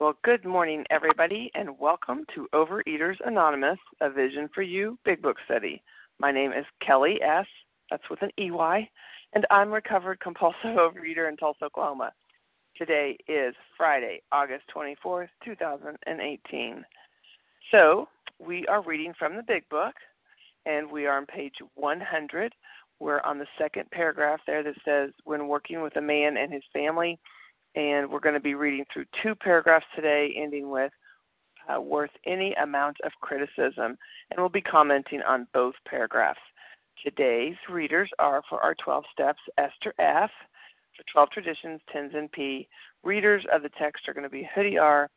[0.00, 5.36] Well, good morning, everybody, and welcome to Overeaters Anonymous, a Vision for You Big Book
[5.44, 5.80] Study.
[6.18, 7.46] My name is Kelly S.
[7.92, 8.90] That's with an EY,
[9.34, 12.10] and I'm recovered compulsive overeater in Tulsa, Oklahoma.
[12.76, 16.84] Today is Friday, August 24th, 2018.
[17.70, 18.08] So,
[18.40, 19.94] we are reading from the Big Book,
[20.66, 22.52] and we are on page 100.
[22.98, 26.64] We're on the second paragraph there that says, When working with a man and his
[26.72, 27.20] family,
[27.74, 30.92] and we're going to be reading through two paragraphs today, ending with
[31.72, 33.96] uh, worth any amount of criticism,
[34.30, 36.40] and we'll be commenting on both paragraphs.
[37.02, 40.30] Today's readers are for our 12 steps Esther F.
[40.96, 42.68] For 12 traditions, Tenzin P.
[43.02, 45.10] Readers of the text are going to be Hoodie R,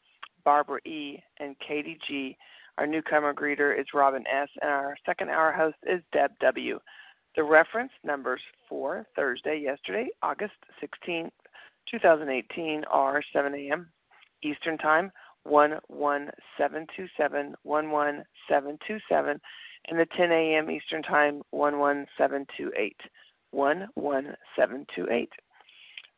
[0.43, 2.35] Barbara E, and Katie G.
[2.77, 6.79] Our newcomer greeter is Robin S., and our second hour host is Deb W.
[7.35, 11.29] The reference numbers for Thursday, yesterday, August 16th,
[11.91, 13.89] 2018 are 7 a.m.
[14.43, 15.11] Eastern Time,
[15.45, 19.41] 11727, 11727,
[19.89, 20.69] and the 10 a.m.
[20.69, 22.95] Eastern Time, 11728,
[23.51, 25.29] 11728.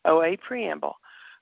[0.06, 0.96] OA Preamble.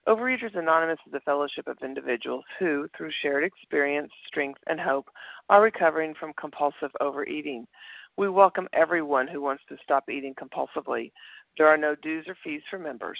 [0.08, 5.08] Overeaters Anonymous is a fellowship of individuals who, through shared experience, strength, and hope,
[5.50, 7.68] are recovering from compulsive overeating.
[8.16, 11.12] We welcome everyone who wants to stop eating compulsively.
[11.58, 13.20] There are no dues or fees for members.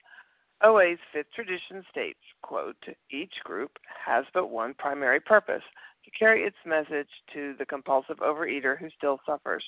[0.63, 5.63] OA's fifth tradition states, quote, each group has but one primary purpose
[6.05, 9.63] to carry its message to the compulsive overeater who still suffers.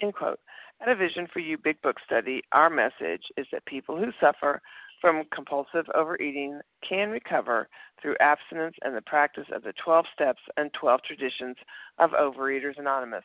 [0.00, 0.40] End quote.
[0.80, 4.62] At a Vision for You Big Book study, our message is that people who suffer
[5.00, 7.68] from compulsive overeating can recover
[8.00, 11.56] through abstinence and the practice of the 12 steps and 12 traditions
[11.98, 13.24] of Overeaters Anonymous.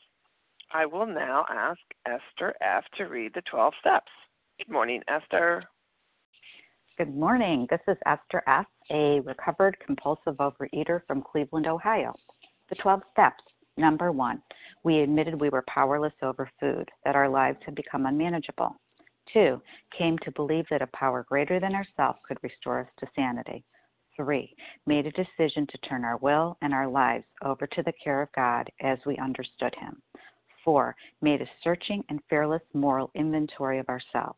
[0.71, 2.85] I will now ask Esther F.
[2.97, 4.11] to read the 12 steps.
[4.57, 5.63] Good morning, Esther.
[6.95, 7.65] Good morning.
[7.71, 12.13] This is Esther S., a recovered compulsive overeater from Cleveland, Ohio.
[12.69, 13.43] The 12 steps.
[13.77, 14.43] Number one,
[14.83, 18.75] we admitted we were powerless over food, that our lives had become unmanageable.
[19.33, 19.59] Two,
[19.97, 23.65] came to believe that a power greater than ourselves could restore us to sanity.
[24.15, 24.55] Three,
[24.85, 28.31] made a decision to turn our will and our lives over to the care of
[28.33, 29.99] God as we understood Him.
[30.63, 34.37] Four, made a searching and fearless moral inventory of ourselves.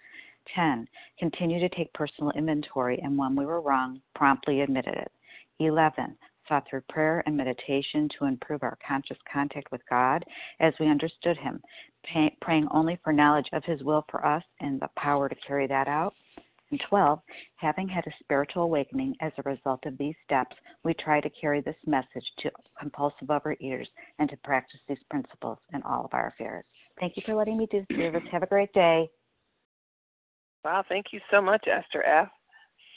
[0.55, 0.87] 10.
[1.19, 5.11] Continue to take personal inventory and when we were wrong, promptly admitted it.
[5.59, 6.17] 11.
[6.47, 10.23] Sought through prayer and meditation to improve our conscious contact with God
[10.59, 11.61] as we understood Him,
[12.03, 15.67] pay, praying only for knowledge of His will for us and the power to carry
[15.67, 16.13] that out.
[16.71, 17.19] And 12.
[17.57, 21.61] Having had a spiritual awakening as a result of these steps, we try to carry
[21.61, 23.87] this message to compulsive overeaters
[24.19, 26.63] and to practice these principles in all of our affairs.
[26.99, 28.23] Thank you for letting me do this service.
[28.31, 29.09] Have a great day.
[30.63, 32.29] Wow, thank you so much, Esther F.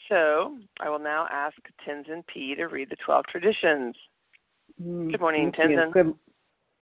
[0.08, 2.54] So I will now ask Tenzin P.
[2.56, 3.94] to read the 12 traditions.
[4.82, 5.92] Mm, good morning, thank Tenzin.
[5.92, 6.14] Good,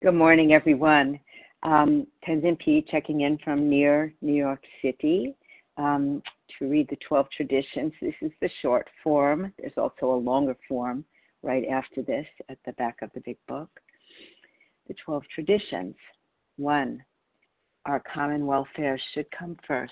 [0.01, 1.19] good morning, everyone.
[1.63, 2.85] Um, Tenzin P.
[2.89, 5.35] checking in from near New York City
[5.77, 6.23] um,
[6.57, 7.91] to read the 12 traditions.
[8.01, 9.51] This is the short form.
[9.59, 11.03] There's also a longer form
[11.43, 13.69] right after this at the back of the big book.
[14.87, 15.95] The 12 traditions.
[16.55, 17.03] One,
[17.85, 19.91] our common welfare should come first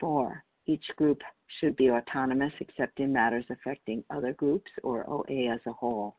[0.00, 1.22] Four, each group
[1.60, 6.16] should be autonomous except in matters affecting other groups or OA as a whole.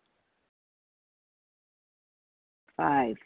[2.75, 3.17] Five,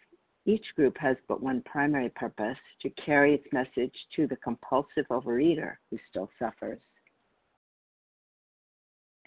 [0.45, 5.75] each group has but one primary purpose to carry its message to the compulsive overeater
[5.89, 6.79] who still suffers.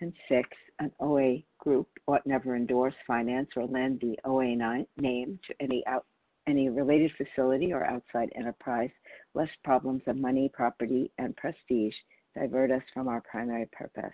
[0.00, 0.48] And six,
[0.80, 4.56] an OA group ought never endorse, finance, or lend the OA
[4.96, 6.04] name to any out,
[6.46, 8.90] any related facility or outside enterprise,
[9.34, 11.94] lest problems of money, property, and prestige
[12.34, 14.12] divert us from our primary purpose.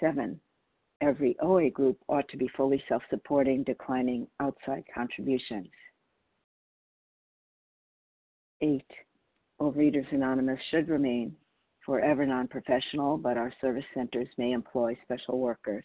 [0.00, 0.40] Seven,
[1.00, 5.68] every OA group ought to be fully self supporting, declining outside contributions.
[8.60, 8.90] Eight,
[9.60, 11.36] Overeaters Anonymous should remain
[11.84, 15.84] forever non professional, but our service centers may employ special workers.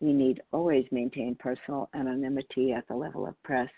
[0.00, 3.70] We need always maintain personal anonymity at the level of press,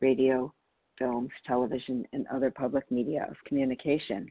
[0.00, 0.52] radio,
[0.98, 4.30] films, television, and other public media of communication.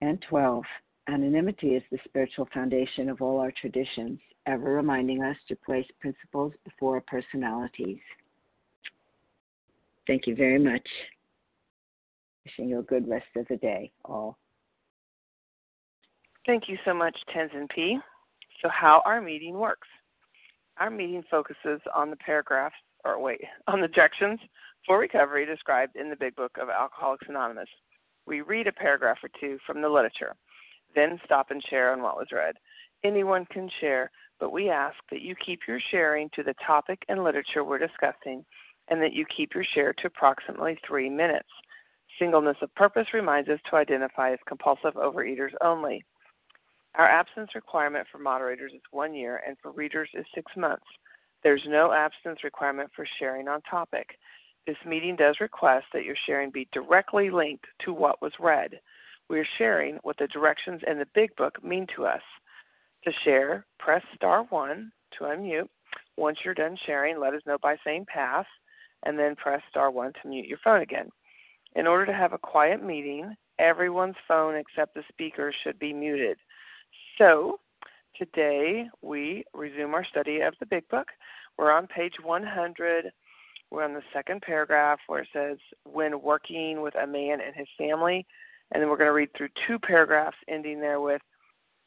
[0.00, 0.64] And 12.
[1.08, 6.52] Anonymity is the spiritual foundation of all our traditions, ever reminding us to place principles
[6.64, 7.98] before personalities.
[10.06, 10.86] Thank you very much.
[12.44, 14.38] Wishing you a good rest of the day, all.
[16.48, 17.98] Thank you so much, Tenzin P.
[18.62, 19.86] So, how our meeting works.
[20.78, 22.74] Our meeting focuses on the paragraphs,
[23.04, 24.40] or wait, on the directions
[24.86, 27.68] for recovery described in the Big Book of Alcoholics Anonymous.
[28.26, 30.34] We read a paragraph or two from the literature,
[30.94, 32.54] then stop and share on what was read.
[33.04, 34.10] Anyone can share,
[34.40, 38.42] but we ask that you keep your sharing to the topic and literature we're discussing
[38.88, 41.50] and that you keep your share to approximately three minutes.
[42.18, 46.02] Singleness of purpose reminds us to identify as compulsive overeaters only.
[46.94, 50.86] Our abstinence requirement for moderators is one year and for readers is six months.
[51.42, 54.18] There's no abstinence requirement for sharing on topic.
[54.66, 58.80] This meeting does request that your sharing be directly linked to what was read.
[59.30, 62.22] We are sharing what the directions in the Big Book mean to us.
[63.04, 65.68] To share, press star one to unmute.
[66.16, 68.46] Once you're done sharing, let us know by saying pass,
[69.04, 71.08] and then press star one to mute your phone again.
[71.76, 76.38] In order to have a quiet meeting, everyone's phone except the speaker should be muted.
[77.18, 77.58] So,
[78.16, 81.08] today we resume our study of the Big Book.
[81.58, 83.12] We're on page 100
[83.70, 87.68] we're on the second paragraph where it says, when working with a man and his
[87.76, 88.26] family.
[88.72, 91.22] And then we're going to read through two paragraphs ending there with,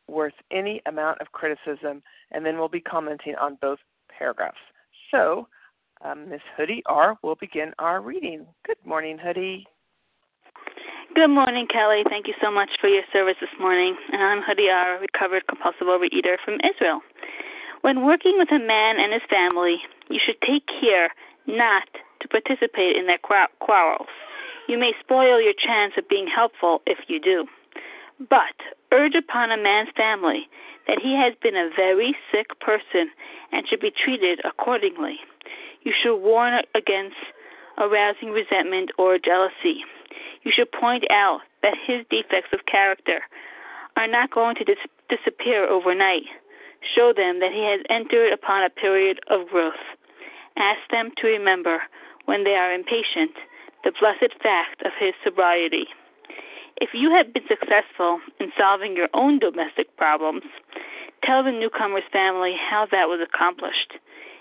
[0.08, 2.04] worth any amount of criticism.
[2.32, 3.80] And then we'll be commenting on both
[4.16, 4.58] paragraphs.
[5.10, 5.48] So,
[6.04, 7.18] um, Miss Hoodie R.
[7.24, 8.46] will begin our reading.
[8.66, 9.66] Good morning, Hoodie.
[11.14, 12.04] Good morning, Kelly.
[12.08, 13.98] Thank you so much for your service this morning.
[14.14, 17.02] And I'm Hoodie R., recovered compulsive overeater from Israel.
[17.82, 19.80] When working with a man and his family,
[20.10, 21.10] you should take care
[21.48, 21.84] not
[22.22, 24.08] to participate in their quarrels.
[24.70, 27.46] You may spoil your chance of being helpful if you do.
[28.30, 28.56] But
[28.94, 30.48] urge upon a man's family
[30.88, 33.12] that he has been a very sick person
[33.52, 35.20] and should be treated accordingly.
[35.84, 37.18] You should warn against
[37.78, 39.84] arousing resentment or jealousy.
[40.44, 43.22] You should point out that his defects of character
[43.96, 44.78] are not going to dis-
[45.10, 46.24] disappear overnight.
[46.96, 49.82] Show them that he has entered upon a period of growth.
[50.58, 51.82] Ask them to remember,
[52.26, 53.32] when they are impatient,
[53.84, 55.86] the blessed fact of his sobriety.
[56.78, 60.44] If you have been successful in solving your own domestic problems,
[61.24, 63.94] tell the newcomer's family how that was accomplished.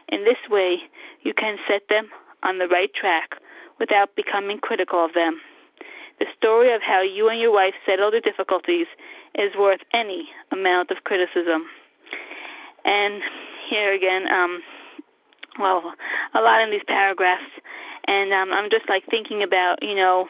[0.09, 0.78] In this way,
[1.23, 2.09] you can set them
[2.42, 3.37] on the right track
[3.78, 5.40] without becoming critical of them.
[6.20, 8.86] The story of how you and your wife settled the difficulties
[9.34, 11.64] is worth any amount of criticism.
[12.84, 13.22] And
[13.68, 14.62] here again, um,
[15.58, 15.94] well,
[16.34, 17.50] a lot in these paragraphs,
[18.06, 20.28] and um, I'm just like thinking about, you know,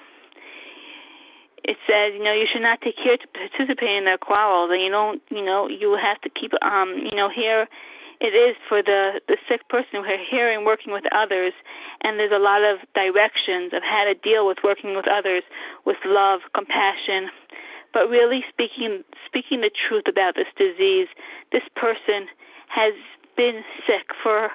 [1.63, 4.81] it says, you know, you should not take care to participate in their quarrels, and
[4.81, 7.69] you don't, you know, you have to keep, um, you know, here
[8.21, 11.53] it is for the the sick person who are and working with others,
[12.03, 15.43] and there's a lot of directions of how to deal with working with others
[15.87, 17.31] with love, compassion,
[17.93, 21.09] but really speaking speaking the truth about this disease.
[21.51, 22.29] This person
[22.69, 22.95] has
[23.37, 24.51] been sick for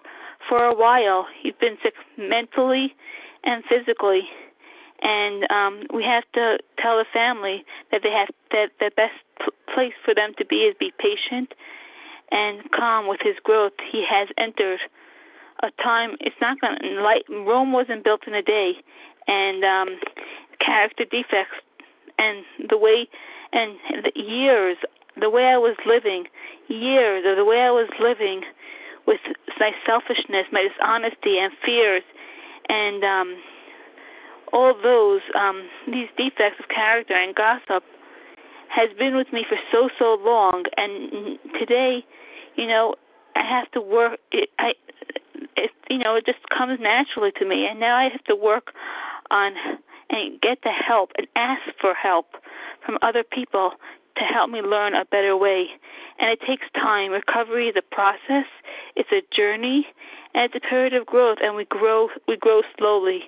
[0.48, 1.26] for a while.
[1.42, 2.96] He's been sick mentally
[3.44, 4.30] and physically.
[5.02, 9.20] and um, we have to tell the family that they have that the best
[9.74, 11.54] place for them to be is be patient
[12.32, 13.74] and calm with his growth.
[13.92, 14.80] He has entered
[15.64, 16.18] a time.
[16.20, 18.74] It's not going to like Rome wasn't built in a day,
[19.28, 20.00] and um,
[20.60, 21.62] character defects
[22.18, 23.08] and the way
[23.54, 24.78] and the years,
[25.20, 26.26] the way I was living,
[26.68, 28.42] years the way I was living
[29.08, 29.22] with
[29.60, 32.04] my selfishness, my dishonesty, and fears,
[32.68, 33.38] and um,
[34.52, 37.84] all those um, these defects of character and gossip
[38.76, 42.04] has been with me for so so long, and today,
[42.56, 42.96] you know,
[43.36, 44.20] I have to work.
[44.32, 44.74] It, I,
[45.56, 48.74] it, you know, it just comes naturally to me, and now I have to work
[49.32, 49.54] on
[50.10, 52.28] and get the help and ask for help
[52.86, 53.72] from other people
[54.18, 55.68] to help me learn a better way.
[56.20, 57.12] And it takes time.
[57.12, 58.48] Recovery is a process.
[58.96, 59.88] It's a journey,
[60.34, 61.38] and it's a period of growth.
[61.42, 62.10] And we grow.
[62.28, 63.22] We grow slowly,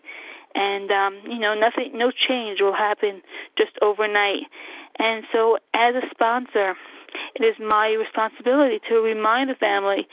[0.55, 3.21] and um, you know, nothing, no change will happen
[3.57, 4.43] just overnight.
[4.99, 6.75] And so, as a sponsor,
[7.35, 10.07] it is my responsibility to remind the family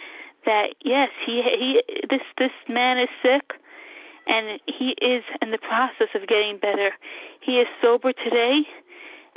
[0.46, 3.52] that yes, he he this this man is sick
[4.26, 6.90] and he is in the process of getting better.
[7.40, 8.62] He is sober today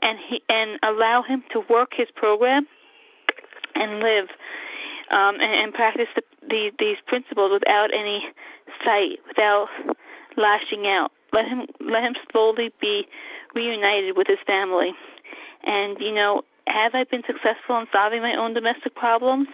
[0.01, 2.67] and he and allow him to work his program
[3.75, 4.27] and live
[5.11, 8.23] um and, and practice the, the these principles without any
[8.83, 9.67] sight, without
[10.35, 11.11] lashing out.
[11.33, 13.07] Let him let him slowly be
[13.55, 14.91] reunited with his family.
[15.67, 19.47] And you know, have I been successful in solving my own domestic problems?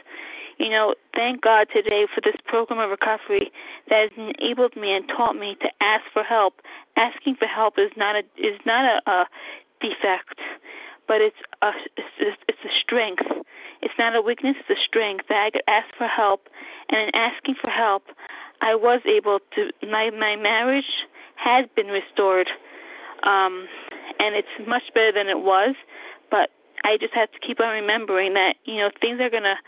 [0.59, 3.51] You know, thank God today for this program of recovery
[3.89, 6.61] that has enabled me and taught me to ask for help.
[6.95, 9.25] Asking for help is not a is not a, a
[9.81, 10.39] defect,
[11.07, 13.23] but it's a it's, it's a strength.
[13.81, 16.47] It's not a weakness; it's a strength that I could ask for help.
[16.89, 18.03] And in asking for help,
[18.61, 19.71] I was able to.
[19.89, 22.47] My my marriage has been restored,
[23.23, 23.67] um,
[24.23, 25.75] and it's much better than it was.
[26.31, 26.49] But
[26.83, 29.59] I just have to keep on remembering that you know things are gonna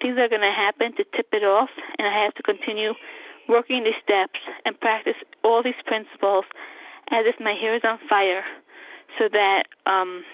[0.00, 2.94] things are gonna happen to tip it off, and I have to continue
[3.48, 6.44] working these steps and practice all these principles
[7.10, 8.42] as if my hair is on fire,
[9.18, 10.24] so that um,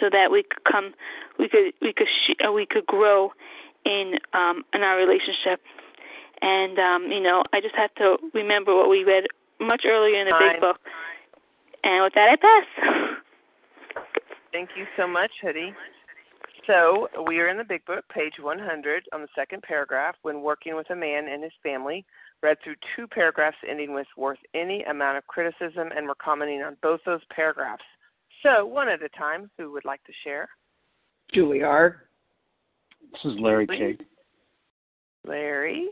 [0.00, 0.94] so that we could come,
[1.38, 3.32] we could we could sh- uh, we could grow
[3.84, 5.60] in um, in our relationship.
[6.40, 9.24] And um, you know, I just have to remember what we read
[9.60, 10.78] much earlier in the big book.
[11.84, 12.66] And with that, I pass.
[14.52, 15.74] Thank you so much, Hoodie.
[16.66, 20.16] So we are in the Big Book, page 100, on the second paragraph.
[20.22, 22.04] When working with a man and his family,
[22.42, 26.76] read through two paragraphs ending with worth any amount of criticism, and we're commenting on
[26.82, 27.84] both those paragraphs.
[28.42, 29.50] So one at a time.
[29.58, 30.48] Who would like to share?
[31.32, 32.02] Julie R.
[33.12, 33.96] This is Larry Please.
[33.98, 34.04] K.
[35.24, 35.88] Larry,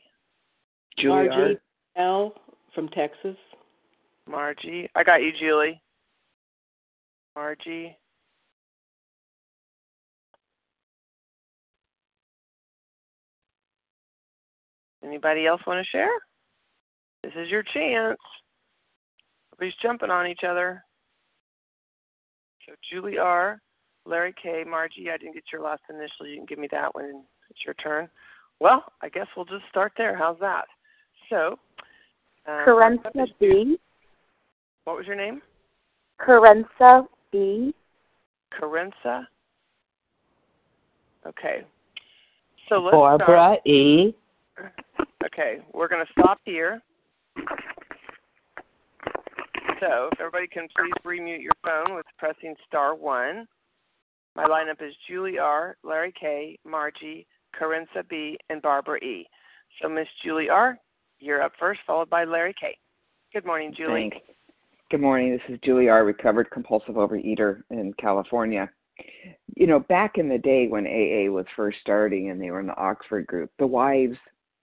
[0.99, 1.39] Julie R.
[1.39, 1.59] Margie
[1.97, 2.35] L.
[2.75, 3.37] from Texas.
[4.29, 4.89] Margie.
[4.95, 5.81] I got you, Julie.
[7.35, 7.97] Margie.
[15.05, 16.11] Anybody else want to share?
[17.23, 18.19] This is your chance.
[19.53, 20.85] Everybody's jumping on each other.
[22.67, 23.61] So Julie R,
[24.05, 26.27] Larry K, Margie, I didn't get your last initial.
[26.27, 28.09] You can give me that when it's your turn.
[28.59, 30.17] Well, I guess we'll just start there.
[30.17, 30.65] How's that?
[31.31, 31.59] So,
[32.49, 33.79] um, Carenza B.
[34.87, 35.43] What was your name?
[36.21, 37.75] Carenza B.
[38.55, 39.27] Carenza.
[41.27, 41.65] Okay.
[42.69, 43.67] So let's Barbara start.
[43.67, 44.15] E.
[45.25, 46.81] Okay, we're going to stop here.
[49.81, 53.49] So, if everybody can please remute your phone with pressing star one.
[54.37, 57.27] My lineup is Julie R, Larry K, Margie,
[57.61, 59.27] Carenza B, and Barbara E.
[59.83, 60.79] So, Miss Julie R,
[61.19, 62.79] you're up first, followed by Larry K.
[63.33, 64.11] Good morning, Julie.
[64.13, 64.36] Thanks.
[64.89, 65.33] Good morning.
[65.33, 68.71] This is Julie R., recovered compulsive overeater in California.
[69.57, 72.69] You know, back in the day when AA was first starting and they were in
[72.69, 74.17] the Oxford group, the wives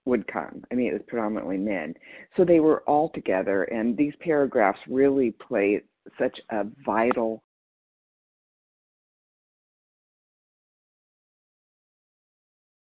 [0.06, 0.64] would come.
[0.72, 1.92] I mean, it was predominantly men.
[2.38, 5.82] So they were all together, and these paragraphs really play
[6.18, 7.42] such a vital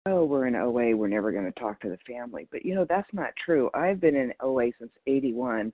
[0.06, 2.48] oh, we're in OA, we're never going to talk to the family.
[2.50, 3.70] But you know, that's not true.
[3.72, 5.72] I've been in OA since 81.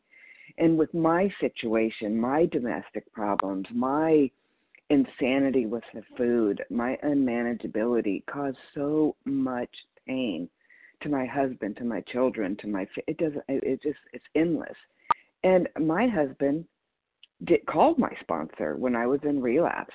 [0.58, 4.30] And with my situation, my domestic problems, my
[4.90, 9.70] insanity with the food, my unmanageability caused so much
[10.06, 10.48] pain
[11.02, 14.76] to my husband, to my children, to my it doesn't it it just it's endless.
[15.44, 16.64] And my husband
[17.44, 19.94] did called my sponsor when I was in relapse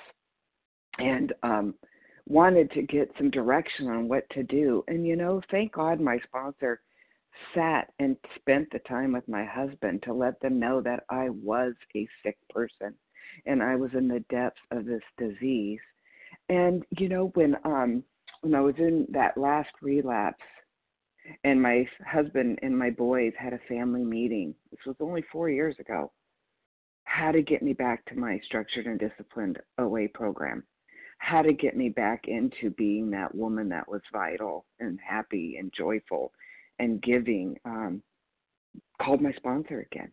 [0.98, 1.74] and um
[2.28, 4.84] wanted to get some direction on what to do.
[4.88, 6.80] And you know, thank God my sponsor
[7.54, 11.74] sat and spent the time with my husband to let them know that I was
[11.96, 12.94] a sick person
[13.46, 15.80] and I was in the depths of this disease.
[16.48, 18.04] And you know when um
[18.40, 20.42] when I was in that last relapse
[21.44, 24.54] and my husband and my boys had a family meeting.
[24.70, 26.10] This was only 4 years ago.
[27.04, 30.64] How to get me back to my structured and disciplined OA program.
[31.18, 35.72] How to get me back into being that woman that was vital and happy and
[35.72, 36.32] joyful
[36.78, 38.02] and giving um,
[39.00, 40.10] called my sponsor again.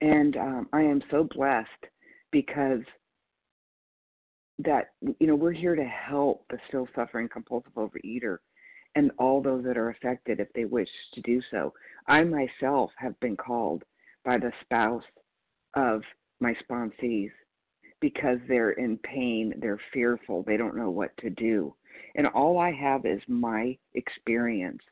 [0.00, 1.70] And um, I am so blessed
[2.32, 2.82] because
[4.58, 8.38] that you know we're here to help the still suffering compulsive overeater
[8.94, 11.72] and all those that are affected if they wish to do so.
[12.08, 13.82] I myself have been called
[14.24, 15.04] by the spouse
[15.74, 16.02] of
[16.40, 17.30] my sponsees
[18.00, 21.74] because they're in pain, they're fearful, they don't know what to do.
[22.14, 24.82] And all I have is my experience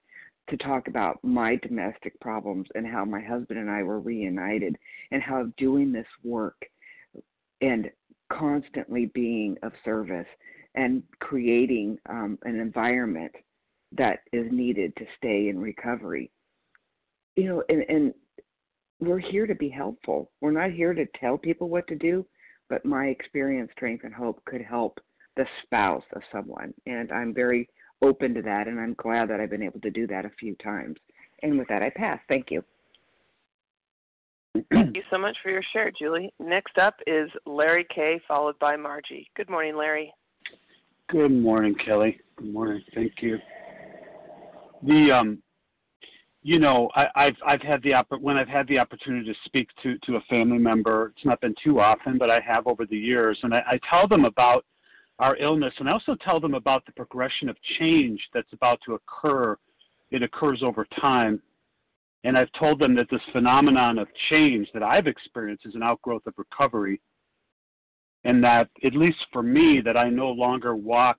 [0.50, 4.76] to talk about my domestic problems and how my husband and I were reunited
[5.11, 6.66] and how doing this work
[7.61, 7.90] and
[8.30, 10.26] constantly being of service
[10.75, 13.32] and creating um, an environment
[13.96, 16.30] that is needed to stay in recovery.
[17.37, 18.14] You know, and, and
[19.00, 20.30] we're here to be helpful.
[20.40, 22.26] We're not here to tell people what to do,
[22.68, 24.99] but my experience, strength, and hope could help
[25.37, 26.73] the spouse of someone.
[26.87, 27.69] And I'm very
[28.03, 30.55] open to that, and I'm glad that I've been able to do that a few
[30.57, 30.97] times.
[31.43, 32.21] And with that, I pass.
[32.29, 32.64] Thank you.
[34.71, 36.33] Thank you so much for your share, Julie.
[36.38, 39.29] Next up is Larry K, followed by Margie.
[39.37, 40.12] Good morning, Larry.
[41.09, 42.21] Good morning, Kelly.
[42.37, 42.81] Good morning.
[42.95, 43.38] Thank you.
[44.85, 45.43] The um,
[46.43, 49.69] you know, I, I've I've had the opp- when I've had the opportunity to speak
[49.83, 51.12] to to a family member.
[51.17, 54.07] It's not been too often, but I have over the years, and I, I tell
[54.07, 54.64] them about
[55.18, 58.94] our illness, and I also tell them about the progression of change that's about to
[58.94, 59.56] occur.
[60.11, 61.40] It occurs over time,
[62.25, 66.26] and I've told them that this phenomenon of change that I've experienced is an outgrowth
[66.26, 67.00] of recovery,
[68.25, 71.18] and that at least for me, that I no longer walk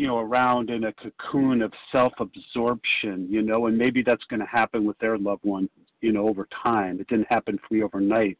[0.00, 4.46] you know, around in a cocoon of self-absorption, you know, and maybe that's going to
[4.46, 5.68] happen with their loved one,
[6.00, 6.98] you know, over time.
[6.98, 8.38] It didn't happen for me overnight.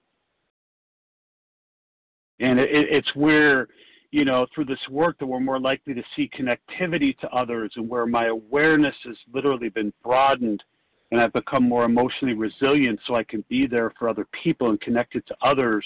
[2.41, 3.69] And it, it's where,
[4.11, 7.89] you know, through this work that we're more likely to see connectivity to others and
[7.89, 10.63] where my awareness has literally been broadened
[11.13, 14.81] and I've become more emotionally resilient so I can be there for other people and
[14.81, 15.85] connected to others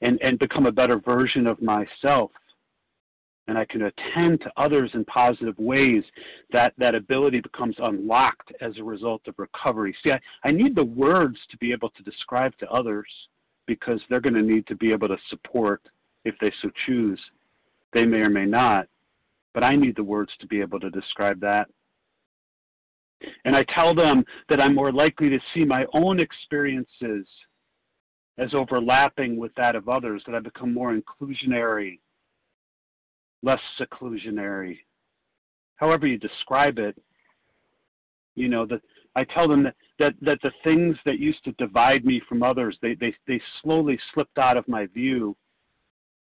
[0.00, 2.30] and, and become a better version of myself
[3.48, 6.04] and I can attend to others in positive ways,
[6.52, 9.94] that, that ability becomes unlocked as a result of recovery.
[10.02, 13.06] See, I, I need the words to be able to describe to others
[13.66, 15.82] because they're going to need to be able to support
[16.24, 17.20] if they so choose.
[17.92, 18.86] They may or may not,
[19.54, 21.68] but I need the words to be able to describe that.
[23.44, 27.26] And I tell them that I'm more likely to see my own experiences
[28.38, 31.98] as overlapping with that of others, that I become more inclusionary
[33.42, 34.78] less seclusionary,
[35.76, 36.96] however you describe it.
[38.34, 38.80] You know, that
[39.14, 42.78] I tell them that, that, that the things that used to divide me from others,
[42.80, 45.36] they, they, they slowly slipped out of my view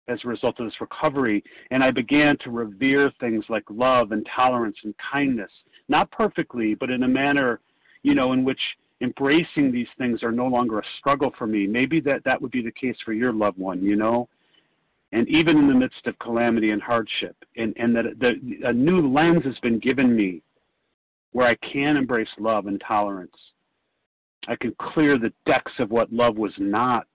[0.08, 1.42] as a result of this recovery.
[1.70, 5.50] And I began to revere things like love and tolerance and kindness,
[5.88, 7.60] not perfectly, but in a manner,
[8.02, 8.60] you know, in which
[9.00, 11.66] embracing these things are no longer a struggle for me.
[11.66, 14.28] Maybe that, that would be the case for your loved one, you know?
[15.12, 19.06] and even in the midst of calamity and hardship, and, and that the, a new
[19.08, 20.42] lens has been given me
[21.32, 23.36] where I can embrace love and tolerance.
[24.48, 27.06] I can clear the decks of what love was not.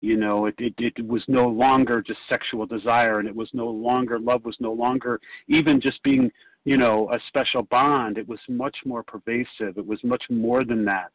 [0.00, 3.68] You know, it, it, it was no longer just sexual desire, and it was no
[3.68, 6.30] longer, love was no longer even just being,
[6.64, 8.16] you know, a special bond.
[8.16, 9.76] It was much more pervasive.
[9.76, 11.10] It was much more than that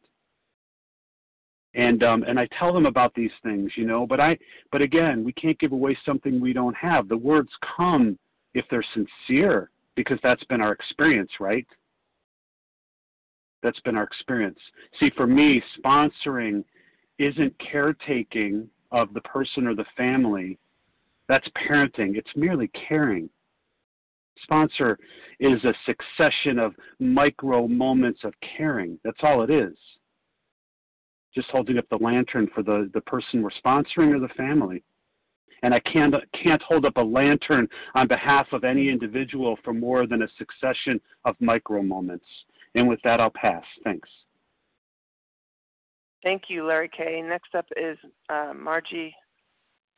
[1.74, 4.06] and um, and I tell them about these things, you know.
[4.06, 4.38] But I,
[4.70, 7.08] but again, we can't give away something we don't have.
[7.08, 8.18] The words come
[8.54, 11.66] if they're sincere, because that's been our experience, right?
[13.62, 14.58] That's been our experience.
[15.00, 16.64] See, for me, sponsoring
[17.18, 20.58] isn't caretaking of the person or the family.
[21.28, 22.16] That's parenting.
[22.16, 23.28] It's merely caring.
[24.42, 24.98] Sponsor
[25.38, 28.98] is a succession of micro moments of caring.
[29.04, 29.76] That's all it is
[31.34, 34.82] just holding up the lantern for the, the person we're sponsoring or the family.
[35.62, 40.06] And I can't, can't hold up a lantern on behalf of any individual for more
[40.06, 42.26] than a succession of micro moments.
[42.74, 43.64] And with that, I'll pass.
[43.82, 44.08] Thanks.
[46.24, 47.22] Thank you, Larry K.
[47.22, 47.98] Next up is
[48.30, 49.14] uh, Margie,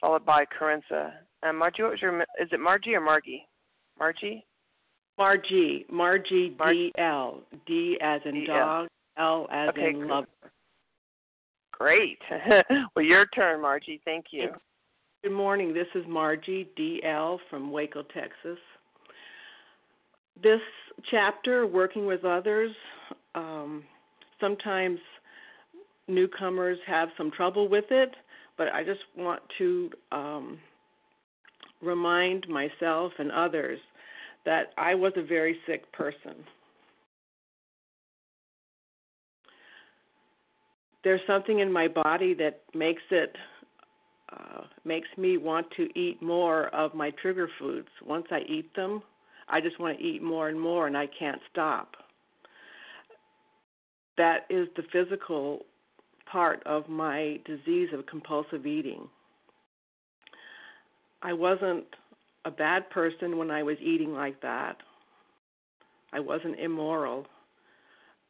[0.00, 1.12] followed by Carenza.
[1.42, 2.20] Uh, Margie, what was your?
[2.20, 3.46] Is it Margie or Margie?
[3.98, 4.44] Margie.
[5.16, 8.56] Margie, Margie Mar- D L, D as in D-L.
[8.56, 10.26] dog, L as Okay, in lover.
[11.72, 12.18] Great.
[12.96, 14.00] well, your turn, Margie.
[14.04, 14.48] Thank you.
[15.22, 15.72] Good morning.
[15.72, 18.58] This is Margie D L from Waco, Texas.
[20.42, 20.60] This
[21.10, 22.72] chapter, working with others,
[23.34, 23.84] um,
[24.40, 24.98] sometimes
[26.08, 28.14] newcomers have some trouble with it,
[28.56, 30.58] but I just want to um,
[31.82, 33.78] remind myself and others
[34.44, 36.44] that I was a very sick person.
[41.04, 43.36] There's something in my body that makes it
[44.32, 47.88] uh, makes me want to eat more of my trigger foods.
[48.04, 49.02] Once I eat them,
[49.48, 51.94] I just want to eat more and more, and I can't stop.
[54.18, 55.60] That is the physical
[56.30, 59.08] part of my disease of compulsive eating.
[61.22, 61.84] I wasn't
[62.44, 64.76] a bad person when I was eating like that.
[66.12, 67.26] I wasn't immoral.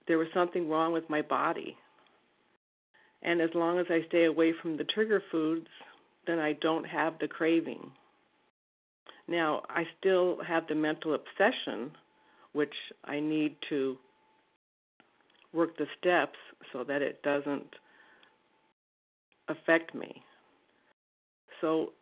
[0.08, 1.76] There was something wrong with my body.
[3.22, 5.66] And as long as I stay away from the trigger foods,
[6.26, 7.90] then I don't have the craving.
[9.28, 11.90] Now, I still have the mental obsession,
[12.52, 13.96] which I need to
[15.52, 16.38] work the steps
[16.72, 17.74] so that it doesn't
[19.48, 20.22] affect me.
[21.60, 21.92] So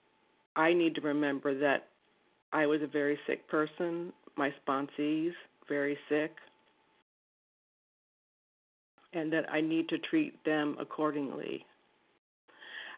[0.57, 1.89] I need to remember that
[2.53, 5.33] I was a very sick person, my sponsees
[5.69, 6.33] very sick,
[9.13, 11.65] and that I need to treat them accordingly.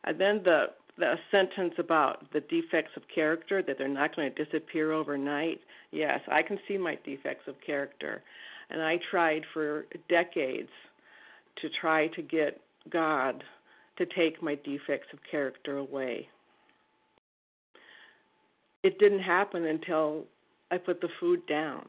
[0.04, 0.66] And then the
[0.98, 5.60] the sentence about the defects of character that they're not going to disappear overnight.
[5.90, 8.22] Yes, I can see my defects of character,
[8.70, 10.70] and I tried for decades
[11.60, 13.44] to try to get God
[13.98, 16.28] to take my defects of character away.
[18.82, 20.24] It didn't happen until
[20.70, 21.88] I put the food down.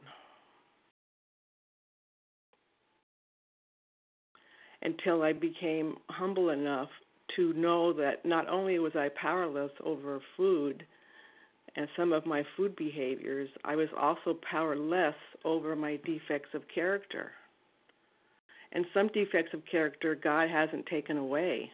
[4.81, 6.89] Until I became humble enough
[7.35, 10.85] to know that not only was I powerless over food
[11.75, 15.15] and some of my food behaviors, I was also powerless
[15.45, 17.31] over my defects of character.
[18.71, 21.69] And some defects of character God hasn't taken away.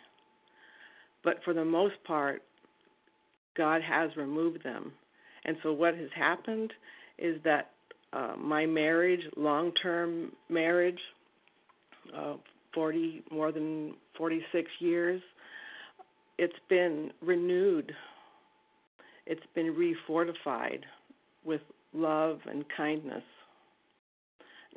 [1.24, 2.42] But for the most part,
[3.56, 4.92] God has removed them.
[5.46, 6.72] And so what has happened
[7.18, 7.72] is that
[8.12, 11.00] uh, my marriage, long-term marriage,
[12.16, 12.36] uh,
[12.74, 15.22] 40 more than 46 years,
[16.38, 17.92] it's been renewed.
[19.26, 20.82] It's been refortified
[21.46, 21.62] with
[21.94, 23.24] love and kindness.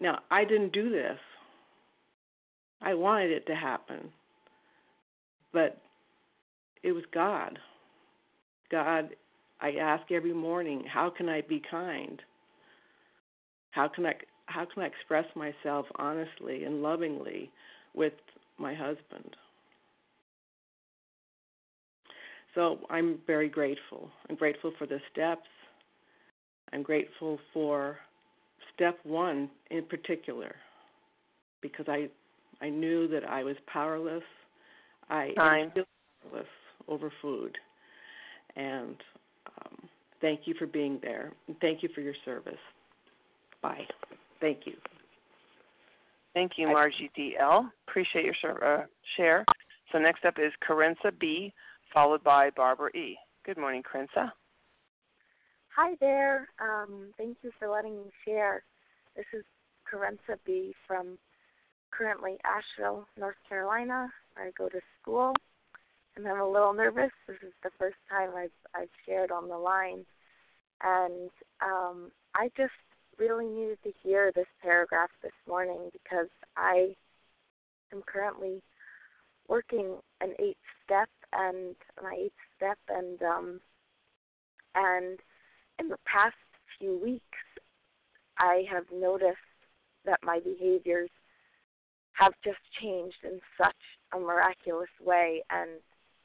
[0.00, 1.18] Now, I didn't do this.
[2.82, 4.10] I wanted it to happen.
[5.52, 5.80] But
[6.86, 7.58] it was God.
[8.70, 9.10] God,
[9.60, 12.22] I ask every morning, how can I be kind?
[13.72, 14.14] How can I
[14.46, 17.50] how can I express myself honestly and lovingly
[17.94, 18.12] with
[18.58, 19.34] my husband?
[22.54, 24.08] So I'm very grateful.
[24.30, 25.48] I'm grateful for the steps.
[26.72, 27.98] I'm grateful for
[28.74, 30.54] step one in particular
[31.60, 32.08] because I
[32.60, 34.22] I knew that I was powerless.
[35.10, 35.84] I am still
[36.22, 36.46] powerless
[36.88, 37.56] over food.
[38.56, 38.96] And
[39.46, 39.76] um,
[40.20, 41.32] thank you for being there.
[41.46, 42.54] And thank you for your service.
[43.62, 43.86] Bye.
[44.40, 44.74] Thank you.
[46.34, 47.70] Thank you, Margie D.L.
[47.88, 48.84] Appreciate your uh,
[49.16, 49.44] share.
[49.90, 51.52] So next up is Carenza B.,
[51.94, 53.16] followed by Barbara E.
[53.46, 54.30] Good morning, Carenza.
[55.74, 56.48] Hi there.
[56.60, 58.62] Um, thank you for letting me share.
[59.16, 59.44] This is
[59.90, 60.74] Carenza B.
[60.86, 61.18] from
[61.90, 65.32] currently Asheville, North Carolina, where I go to school.
[66.16, 67.10] And I'm a little nervous.
[67.28, 70.06] This is the first time I've I've shared on the line,
[70.82, 72.72] and um, I just
[73.18, 76.94] really needed to hear this paragraph this morning because I
[77.92, 78.62] am currently
[79.48, 83.60] working an eighth step and my eighth step and um
[84.74, 85.18] and
[85.78, 86.34] in the past
[86.78, 87.22] few weeks
[88.38, 89.38] I have noticed
[90.04, 91.10] that my behaviors
[92.12, 93.76] have just changed in such
[94.12, 95.70] a miraculous way and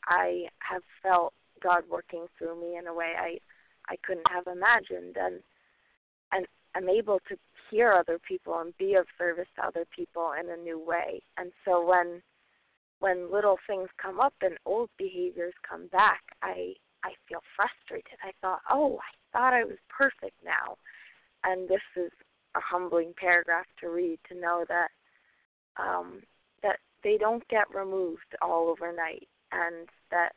[0.07, 3.37] I have felt God working through me in a way I
[3.89, 5.41] I couldn't have imagined and
[6.31, 7.37] and I'm able to
[7.69, 11.21] hear other people and be of service to other people in a new way.
[11.37, 12.21] And so when
[12.99, 18.19] when little things come up and old behaviors come back, I I feel frustrated.
[18.23, 20.77] I thought, "Oh, I thought I was perfect now."
[21.43, 22.11] And this is
[22.55, 24.91] a humbling paragraph to read to know that
[25.77, 26.21] um
[26.61, 30.31] that they don't get removed all overnight and that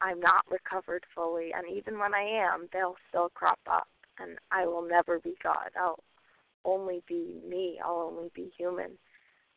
[0.00, 4.66] I'm not recovered fully and even when I am, they'll still crop up and I
[4.66, 5.70] will never be God.
[5.78, 5.98] I'll
[6.64, 7.78] only be me.
[7.84, 8.92] I'll only be human.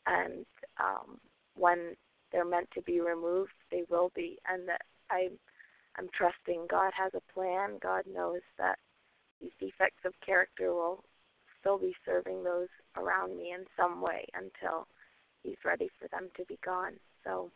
[0.06, 0.46] And
[0.80, 1.20] um,
[1.56, 1.96] when
[2.32, 4.38] they're meant to be removed, they will be.
[4.50, 5.30] And that I,
[5.98, 7.78] I'm trusting God has a plan.
[7.82, 8.78] God knows that
[9.42, 11.04] these defects of character will
[11.60, 14.88] still be serving those around me in some way until
[15.44, 16.94] He's ready for them to be gone.
[17.26, 17.52] So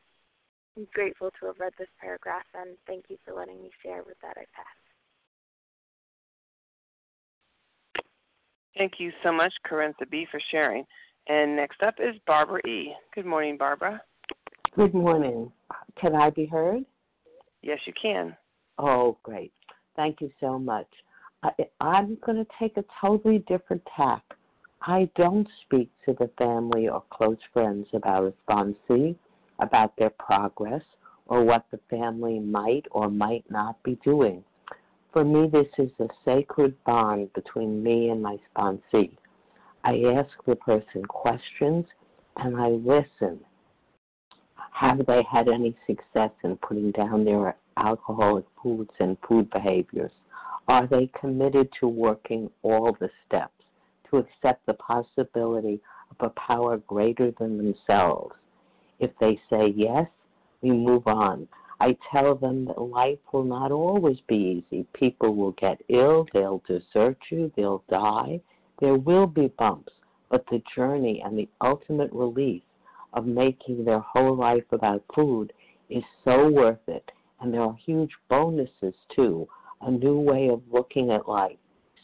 [0.77, 4.03] I'm grateful to have read this paragraph, and thank you for letting me share.
[4.05, 4.65] With that, I pass.
[8.77, 10.85] Thank you so much, Carintha B, for sharing.
[11.27, 12.93] And next up is Barbara E.
[13.15, 13.99] Good morning, Barbara.
[14.75, 15.51] Good morning.
[15.99, 16.85] Can I be heard?
[17.63, 18.37] Yes, you can.
[18.77, 19.51] Oh, great.
[19.95, 20.87] Thank you so much.
[21.41, 21.49] I,
[21.81, 24.21] I'm going to take a totally different tack.
[24.83, 29.15] I don't speak to the family or close friends about a sponsee,
[29.59, 30.83] about their progress,
[31.27, 34.43] or what the family might or might not be doing.
[35.11, 39.17] For me, this is a sacred bond between me and my sponsee.
[39.83, 41.85] I ask the person questions
[42.37, 43.39] and I listen.
[44.71, 50.11] Have they had any success in putting down their alcoholic foods and food behaviors?
[50.67, 53.63] Are they committed to working all the steps,
[54.09, 58.35] to accept the possibility of a power greater than themselves?
[58.99, 60.07] If they say yes,
[60.61, 61.47] we move on.
[61.79, 64.87] I tell them that life will not always be easy.
[64.93, 68.41] People will get ill, they'll desert you, they'll die.
[68.79, 69.93] There will be bumps,
[70.29, 72.63] but the journey and the ultimate release
[73.13, 75.53] of making their whole life about food
[75.89, 77.11] is so worth it.
[77.39, 79.47] And there are huge bonuses too
[79.81, 81.57] a new way of looking at life,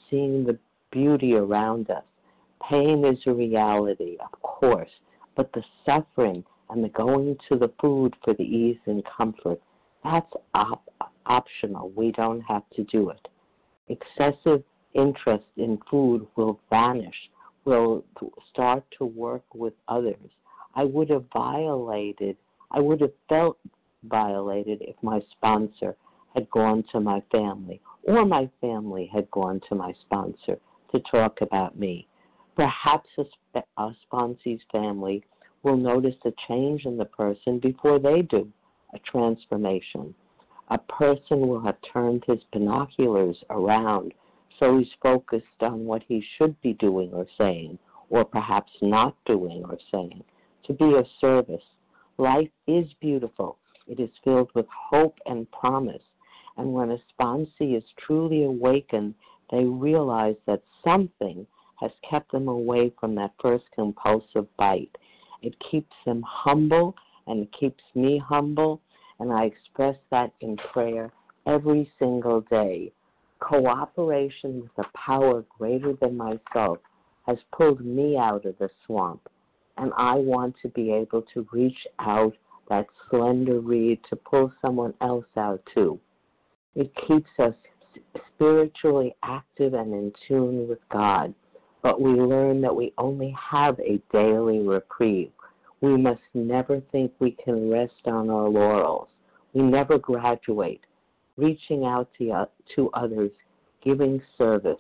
[0.10, 0.58] seeing the
[0.92, 2.04] beauty around us.
[2.70, 4.92] Pain is a reality, of course,
[5.36, 6.44] but the suffering
[6.74, 9.62] and the going to the food for the ease and comfort,
[10.04, 10.90] that's op-
[11.26, 11.92] optional.
[11.96, 13.28] We don't have to do it.
[13.88, 17.16] Excessive interest in food will vanish,
[17.66, 18.04] will
[18.52, 20.30] start to work with others.
[20.76, 22.38] I would have violated,
[22.72, 23.58] I would have felt
[24.10, 25.96] violated if my sponsor
[26.34, 30.58] had gone to my family or my family had gone to my sponsor
[30.92, 32.08] to talk about me.
[32.56, 35.24] Perhaps a, a sponsee's family
[35.64, 38.52] will notice a change in the person before they do,
[38.94, 40.14] a transformation.
[40.70, 44.14] A person will have turned his binoculars around
[44.60, 47.78] so he's focused on what he should be doing or saying,
[48.10, 50.24] or perhaps not doing or saying,
[50.66, 51.64] to be of service.
[52.18, 53.58] Life is beautiful.
[53.88, 56.04] It is filled with hope and promise.
[56.58, 59.16] And when a sponsee is truly awakened,
[59.52, 61.46] they realize that something
[61.80, 64.96] has kept them away from that first compulsive bite.
[65.44, 66.96] It keeps them humble
[67.28, 68.82] and it keeps me humble,
[69.20, 71.12] and I express that in prayer
[71.46, 72.92] every single day.
[73.40, 76.80] Cooperation with a power greater than myself
[77.28, 79.22] has pulled me out of the swamp,
[79.78, 82.36] and I want to be able to reach out
[82.70, 86.00] that slender reed to pull someone else out too.
[86.76, 87.54] It keeps us
[88.34, 91.34] spiritually active and in tune with God
[91.84, 95.32] but we learn that we only have a daily reprieve.
[95.82, 99.10] We must never think we can rest on our laurels.
[99.54, 100.82] We never graduate.
[101.36, 103.32] Reaching out to, uh, to others,
[103.84, 104.80] giving service,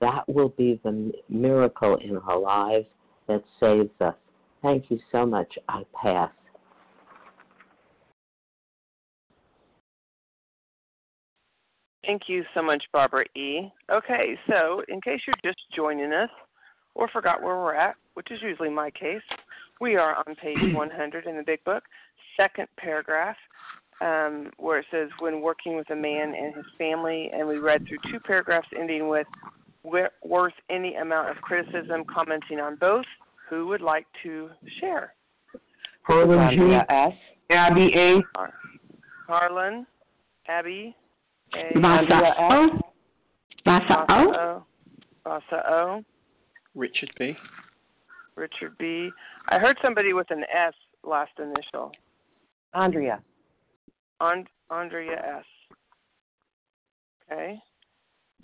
[0.00, 2.86] that will be the miracle in our lives
[3.26, 4.14] that saves us.
[4.62, 5.58] Thank you so much.
[5.68, 6.30] I pass.
[12.08, 13.70] Thank you so much, Barbara E.
[13.92, 16.30] Okay, so in case you're just joining us
[16.94, 19.20] or forgot where we're at, which is usually my case,
[19.78, 21.82] we are on page 100 in the Big Book,
[22.34, 23.36] second paragraph,
[24.00, 27.86] um, where it says, when working with a man and his family, and we read
[27.86, 29.26] through two paragraphs ending with,
[29.84, 33.04] worth any amount of criticism, commenting on both.
[33.50, 34.48] Who would like to
[34.80, 35.12] share?
[36.04, 36.74] Harlan G.
[36.88, 37.12] S.
[37.50, 38.22] Abby A.
[39.26, 39.86] Harlan,
[40.48, 40.96] Abby
[41.52, 42.80] Vasa O.
[43.64, 44.64] Vasa O.
[45.24, 46.04] Vasa O.
[46.74, 47.36] Richard B.
[48.36, 49.10] Richard B.
[49.48, 51.92] I heard somebody with an S last initial.
[52.74, 53.20] Andrea.
[54.20, 55.44] And, Andrea S.
[57.30, 57.58] Okay.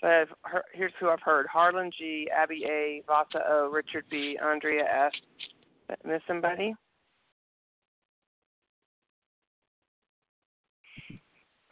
[0.00, 4.38] So I've heard, here's who I've heard: Harlan G, Abby A, Vasa O, Richard B,
[4.42, 5.12] Andrea S.
[6.04, 6.74] Miss somebody?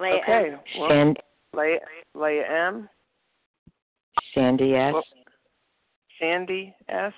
[0.03, 0.51] Leah okay.
[0.51, 0.59] M.
[0.79, 1.21] Well, Sandy,
[1.55, 1.79] Leah,
[2.15, 2.89] Leah M.
[4.35, 4.93] Sandy S.
[4.93, 5.05] Well,
[6.21, 7.13] Sandy S.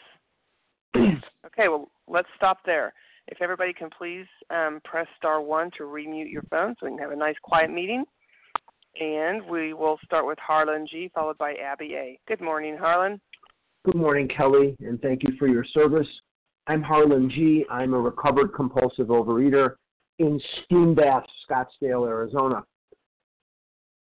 [0.96, 2.92] okay, well, let's stop there.
[3.28, 6.98] If everybody can please um, press star one to remute your phone so we can
[6.98, 8.04] have a nice quiet meeting.
[9.00, 12.18] And we will start with Harlan G, followed by Abby A.
[12.28, 13.20] Good morning, Harlan.
[13.84, 16.06] Good morning, Kelly, and thank you for your service.
[16.66, 17.64] I'm Harlan G.
[17.70, 19.74] I'm a recovered compulsive overeater
[20.18, 22.62] in Steam Bath, Scottsdale, Arizona.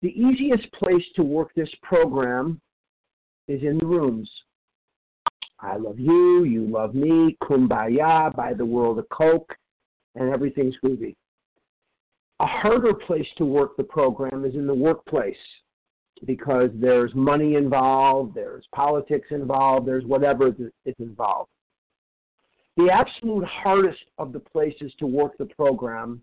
[0.02, 2.60] The easiest place to work this program
[3.48, 4.30] is in the rooms.
[5.60, 9.54] I love you, you love me, kumbaya, buy the world a Coke,
[10.14, 11.16] and everything's groovy.
[12.40, 15.36] A harder place to work the program is in the workplace
[16.24, 21.50] because there's money involved, there's politics involved, there's whatever is involved.
[22.78, 26.22] The absolute hardest of the places to work the program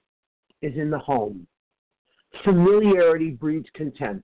[0.63, 1.45] is in the home.
[2.43, 4.23] Familiarity breeds content,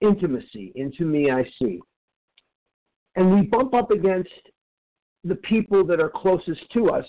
[0.00, 1.80] intimacy, into me I see.
[3.16, 4.30] And we bump up against
[5.24, 7.06] the people that are closest to us,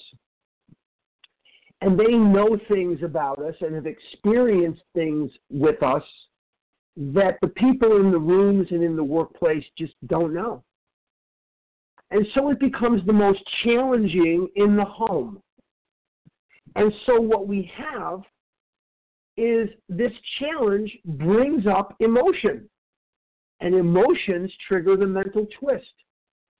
[1.81, 6.03] and they know things about us and have experienced things with us
[6.95, 10.63] that the people in the rooms and in the workplace just don't know.
[12.09, 15.41] And so it becomes the most challenging in the home.
[16.75, 18.21] And so what we have
[19.37, 22.69] is this challenge brings up emotion.
[23.59, 25.85] And emotions trigger the mental twist.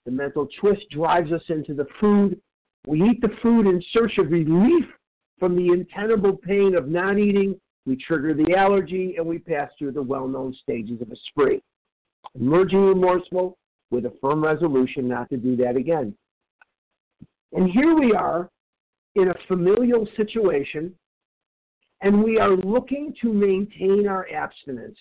[0.06, 2.40] The mental twist drives us into the food.
[2.88, 4.86] We eat the food in search of relief
[5.40, 7.60] from the untenable pain of not eating.
[7.86, 11.62] We trigger the allergy and we pass through the well known stages of a spree.
[12.36, 13.58] Emerging remorseful,
[13.90, 16.16] with a firm resolution not to do that again.
[17.54, 18.50] And here we are
[19.16, 20.94] in a familial situation,
[22.02, 24.98] and we are looking to maintain our abstinence.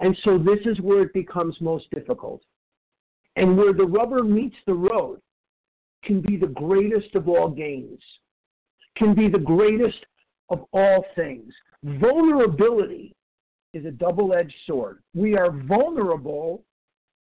[0.00, 2.42] And so this is where it becomes most difficult.
[3.36, 5.20] And where the rubber meets the road
[6.04, 8.00] can be the greatest of all gains,
[8.96, 9.98] can be the greatest
[10.48, 11.52] of all things.
[11.84, 13.14] Vulnerability
[13.74, 15.02] is a double edged sword.
[15.14, 16.64] We are vulnerable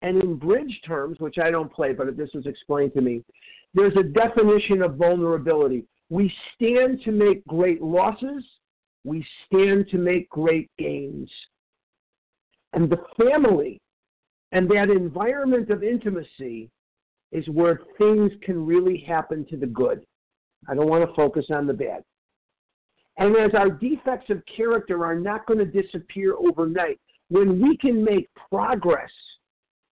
[0.02, 3.24] and in bridge terms, which I don't play, but this was explained to me,
[3.74, 5.86] there's a definition of vulnerability.
[6.10, 8.44] We stand to make great losses,
[9.04, 11.30] we stand to make great gains.
[12.74, 13.80] And the family
[14.52, 16.70] and that environment of intimacy
[17.32, 20.06] is where things can really happen to the good.
[20.68, 22.04] I don't want to focus on the bad.
[23.18, 28.04] And as our defects of character are not going to disappear overnight, when we can
[28.04, 29.12] make progress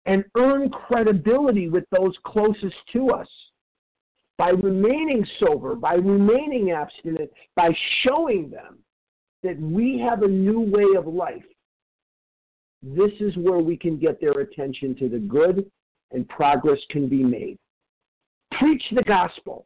[0.05, 3.27] and earn credibility with those closest to us
[4.37, 7.69] by remaining sober, by remaining abstinent, by
[8.03, 8.79] showing them
[9.43, 11.43] that we have a new way of life.
[12.81, 15.69] This is where we can get their attention to the good
[16.11, 17.57] and progress can be made.
[18.59, 19.65] Preach the gospel.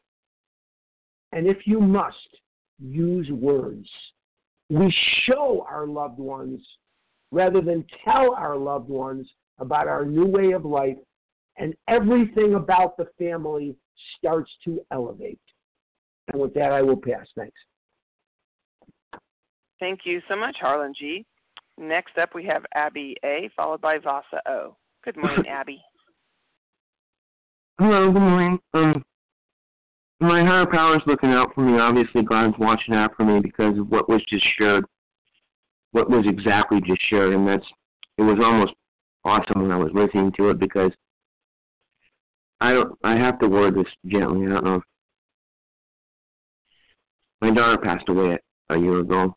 [1.32, 2.16] And if you must,
[2.80, 3.88] use words.
[4.70, 4.94] We
[5.26, 6.62] show our loved ones
[7.32, 9.28] rather than tell our loved ones
[9.60, 10.98] about our new way of life,
[11.58, 13.76] and everything about the family
[14.18, 15.40] starts to elevate.
[16.32, 17.26] And with that, I will pass.
[17.36, 17.58] Thanks.
[19.80, 21.26] Thank you so much, Harlan G.
[21.78, 24.76] Next up, we have Abby A, followed by Vasa O.
[25.04, 25.82] Good morning, Abby.
[27.80, 28.60] Hello, good morning.
[28.74, 29.06] Um,
[30.20, 31.80] my higher power is looking out for me.
[31.80, 34.84] Obviously, God's watching out for me because of what was just shared,
[35.92, 37.66] what was exactly just shared, and that's
[38.18, 38.74] it was almost
[39.24, 40.92] awesome when I was listening to it because
[42.60, 44.48] I don't I have to word this gently.
[44.48, 44.82] I don't know.
[47.42, 48.38] My daughter passed away
[48.70, 49.36] a year ago,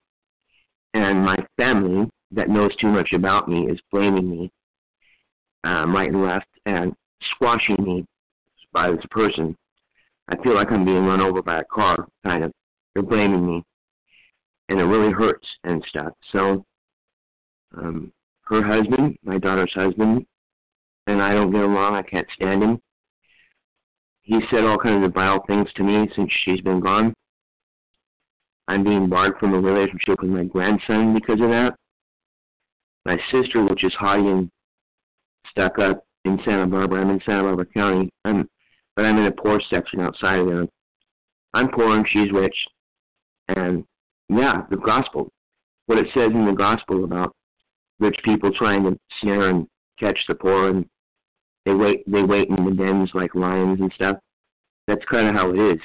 [0.94, 4.50] and my family that knows too much about me is blaming me
[5.64, 6.94] um, right and left and
[7.32, 8.06] squashing me
[8.72, 9.56] by this person.
[10.28, 12.52] I feel like I'm being run over by a car, kind of.
[12.94, 13.62] They're blaming me,
[14.68, 16.12] and it really hurts and stuff.
[16.32, 16.64] So,
[17.76, 18.12] um,
[18.44, 20.26] her husband, my daughter's husband,
[21.06, 21.94] and I don't get along.
[21.94, 22.80] I can't stand him.
[24.22, 27.14] He said all kinds of vile things to me since she's been gone.
[28.68, 31.72] I'm being barred from a relationship with my grandson because of that.
[33.04, 34.50] My sister, which is haughty and
[35.50, 38.10] stuck up in Santa Barbara, I'm in Santa Barbara County.
[38.24, 38.48] I'm,
[38.94, 40.66] but I'm in a poor section outside of there.
[41.54, 42.54] I'm poor and she's rich,
[43.48, 43.84] and
[44.28, 45.32] yeah, the gospel,
[45.86, 47.34] what it says in the gospel about
[47.98, 49.66] rich people trying to snare and
[49.98, 50.86] catch the poor, and
[51.64, 54.16] they wait they wait in the dens like lions and stuff.
[54.86, 55.80] That's kind of how it is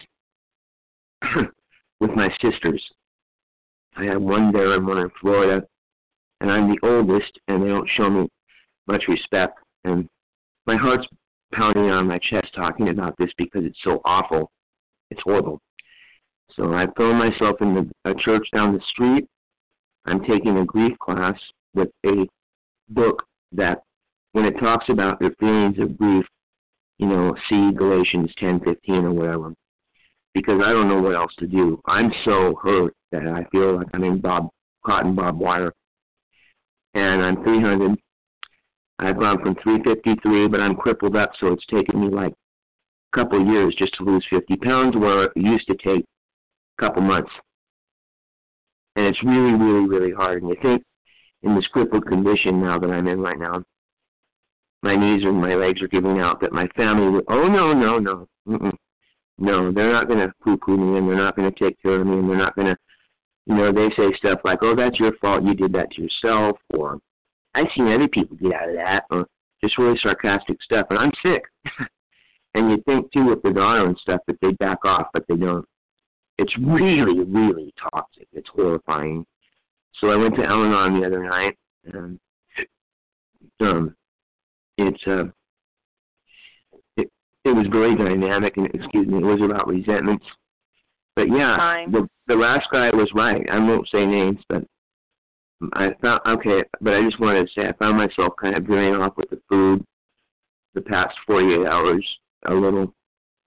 [1.99, 2.83] with my sisters.
[3.97, 5.65] I have one there and one in Florida,
[6.41, 8.27] and I'm the oldest, and they don't show me
[8.87, 9.59] much respect.
[9.83, 10.09] And
[10.65, 11.07] my heart's
[11.53, 14.51] pounding on my chest talking about this because it's so awful.
[15.11, 15.61] It's horrible.
[16.55, 19.27] So I've thrown myself in the, a church down the street.
[20.05, 21.35] I'm taking a grief class
[21.73, 22.27] with a
[22.89, 23.23] book
[23.53, 23.83] that
[24.35, 26.25] when it talks about the feelings of grief,
[26.97, 29.53] you know, see Galatians ten fifteen or whatever.
[30.33, 31.81] Because I don't know what else to do.
[31.87, 34.49] I'm so hurt that I feel like I'm in bob
[34.85, 35.71] cotton bob wire.
[36.95, 37.97] And I'm 300.
[38.99, 43.45] I've gone from 353, but I'm crippled up, so it's taken me like a couple
[43.45, 46.03] years just to lose 50 pounds, where it used to take
[46.77, 47.31] a couple months.
[48.97, 50.43] And it's really, really, really hard.
[50.43, 50.83] And I think
[51.43, 53.63] in this crippled condition now that I'm in right now,
[54.85, 56.39] my knees and my legs are giving out.
[56.39, 58.71] That my family, oh no, no, no, Mm-mm.
[59.39, 62.07] no, they're not going to poo-poo me, and they're not going to take care of
[62.07, 62.77] me, and they're not going to,
[63.47, 66.57] you know, they say stuff like, oh, that's your fault, you did that to yourself,
[66.69, 66.99] or
[67.55, 69.25] I've seen other people get out of that, or
[69.61, 71.43] just really sarcastic stuff, and I'm sick.
[72.53, 75.35] and you think too with the daughter and stuff that they back off, but they
[75.35, 75.65] don't.
[76.37, 78.27] It's really, really toxic.
[78.33, 79.25] It's horrifying.
[79.99, 82.19] So I went to Al-Anon the other night, and
[83.61, 83.95] um,
[84.77, 85.25] it's uh,
[86.97, 87.09] it
[87.43, 90.25] it was very dynamic, and excuse me, it was about resentments.
[91.15, 91.91] But yeah, Time.
[91.91, 93.45] the the last guy was right.
[93.49, 94.63] I won't say names, but
[95.73, 96.63] I found okay.
[96.81, 99.41] But I just wanted to say I found myself kind of veering off with the
[99.49, 99.83] food
[100.73, 102.05] the past 48 hours
[102.47, 102.93] a little,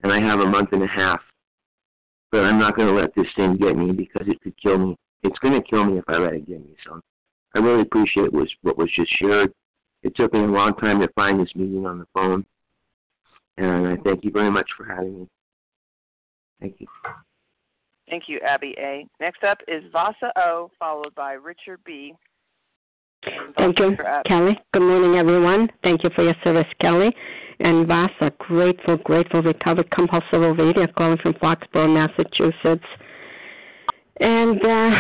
[0.03, 1.21] and I have a month and a half.
[2.33, 4.97] But I'm not going to let this thing get me because it could kill me.
[5.23, 6.75] It's going to kill me if I let it get me.
[6.87, 7.01] So
[7.55, 9.53] I really appreciate was what was just shared.
[10.03, 12.45] It took me a long time to find this meeting on the phone,
[13.57, 15.29] and I thank you very much for having me.
[16.61, 16.87] Thank you.
[18.09, 19.07] Thank you, Abby A.
[19.21, 22.15] Next up is Vasa O, followed by Richard B.
[23.57, 23.97] Thank you,
[24.27, 24.59] Kelly.
[24.73, 25.69] Good morning, everyone.
[25.83, 27.15] Thank you for your service, Kelly.
[27.61, 32.87] And Vasa, grateful, grateful, recovered compulsive overeater calling from Foxborough, Massachusetts.
[34.21, 34.91] And uh,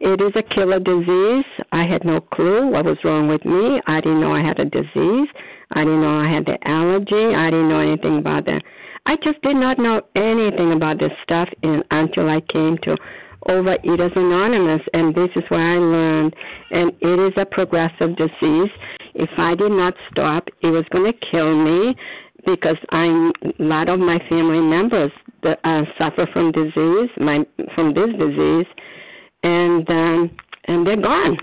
[0.00, 1.44] it is a killer disease.
[1.72, 3.80] I had no clue what was wrong with me.
[3.86, 5.28] I didn't know I had a disease.
[5.72, 7.34] I didn't know I had the allergy.
[7.34, 8.62] I didn't know anything about that.
[9.06, 12.96] I just did not know anything about this stuff until I came to
[13.48, 16.34] Overeaters Anonymous, and this is where I learned.
[16.70, 18.70] And it is a progressive disease.
[19.14, 21.96] If I did not stop, it was going to kill me
[22.46, 25.12] because I a lot of my family members
[25.44, 27.40] uh, suffer from disease, my
[27.74, 28.66] from this disease,
[29.42, 30.30] and um,
[30.66, 31.36] and they're gone.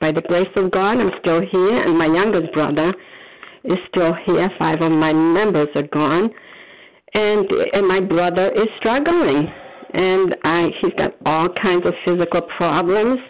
[0.00, 2.92] By the grace of God, I'm still here, and my youngest brother
[3.64, 4.50] is still here.
[4.58, 6.30] Five of my members are gone,
[7.14, 9.48] and and my brother is struggling
[9.94, 13.20] and I he's got all kinds of physical problems.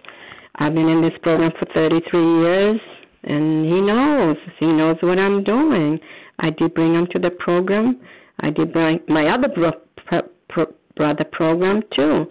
[0.56, 2.80] I've been in this program for 33 years,
[3.24, 4.36] and he knows.
[4.58, 5.98] He knows what I'm doing.
[6.38, 8.00] I did bring him to the program.
[8.40, 12.26] I did bring my other bro- pro- pro- brother program too.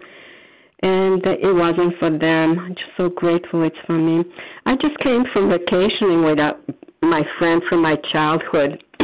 [0.82, 2.58] And it wasn't for them.
[2.58, 4.24] I'm just so grateful it's for me.
[4.66, 6.58] I just came from vacationing with a,
[7.02, 8.82] my friend from my childhood.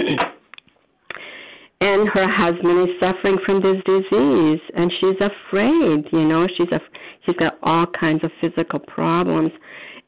[1.81, 6.81] and her husband is suffering from this disease and she's afraid you know she's a
[7.25, 9.53] she's got all kinds of physical problems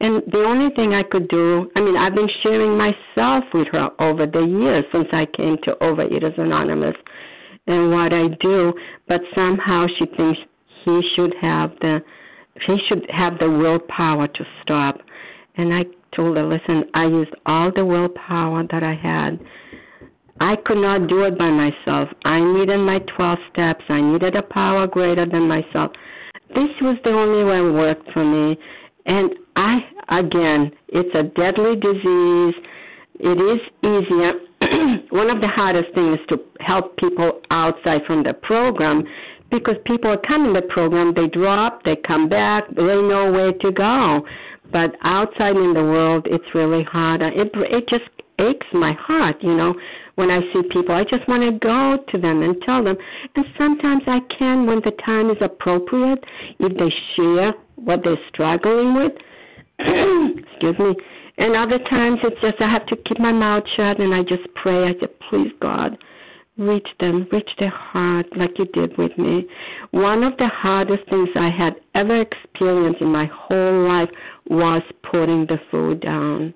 [0.01, 3.91] and the only thing i could do i mean i've been sharing myself with her
[3.99, 6.97] over the years since i came to overeaters anonymous
[7.67, 8.73] and what i do
[9.09, 10.39] but somehow she thinks
[10.85, 12.03] he should have the
[12.67, 14.99] he should have the willpower to stop
[15.57, 15.83] and i
[16.15, 19.39] told her listen i used all the willpower that i had
[20.43, 22.09] I could not do it by myself.
[22.25, 23.85] I needed my 12 steps.
[23.91, 25.93] I needed a power greater than myself.
[26.49, 28.59] This was the only way it worked for me.
[29.11, 29.81] And I,
[30.21, 32.55] again, it's a deadly disease.
[33.19, 34.35] It is easier.
[35.11, 39.03] One of the hardest things is to help people outside from the program
[39.51, 43.73] because people come in the program, they drop, they come back, they know where to
[43.73, 44.25] go.
[44.71, 47.21] But outside in the world, it's really hard.
[47.21, 48.05] It it just
[48.39, 49.75] aches my heart, you know,
[50.17, 50.95] when I see people.
[50.95, 52.97] I just want to go to them and tell them.
[53.37, 56.23] And sometimes I can when the time is appropriate,
[56.59, 59.13] if they share what they're struggling with.
[59.79, 60.95] Excuse me.
[61.39, 64.43] And other times it's just I have to keep my mouth shut and I just
[64.55, 64.85] pray.
[64.85, 65.97] I say, please, God,
[66.59, 69.47] reach them, reach their heart like you did with me.
[69.91, 74.11] One of the hardest things I had ever experienced in my whole life
[74.49, 76.53] was putting the food down.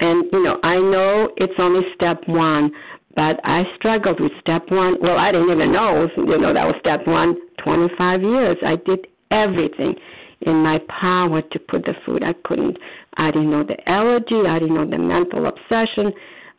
[0.00, 2.70] And, you know, I know it's only step one,
[3.16, 4.96] but I struggled with step one.
[5.00, 7.36] Well, I didn't even know, you know, that was step one.
[7.64, 8.56] 25 years.
[8.64, 9.94] I did everything
[10.42, 12.22] in my power to put the food.
[12.22, 12.78] I couldn't.
[13.16, 14.46] I didn't know the allergy.
[14.48, 16.12] I didn't know the mental obsession.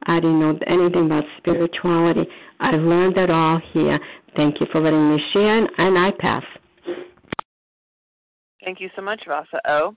[0.04, 2.26] I didn't know anything about spirituality.
[2.60, 4.00] I learned it all here.
[4.36, 6.44] Thank you for letting me share, and I pass.
[8.64, 9.96] Thank you so much, Vasa O.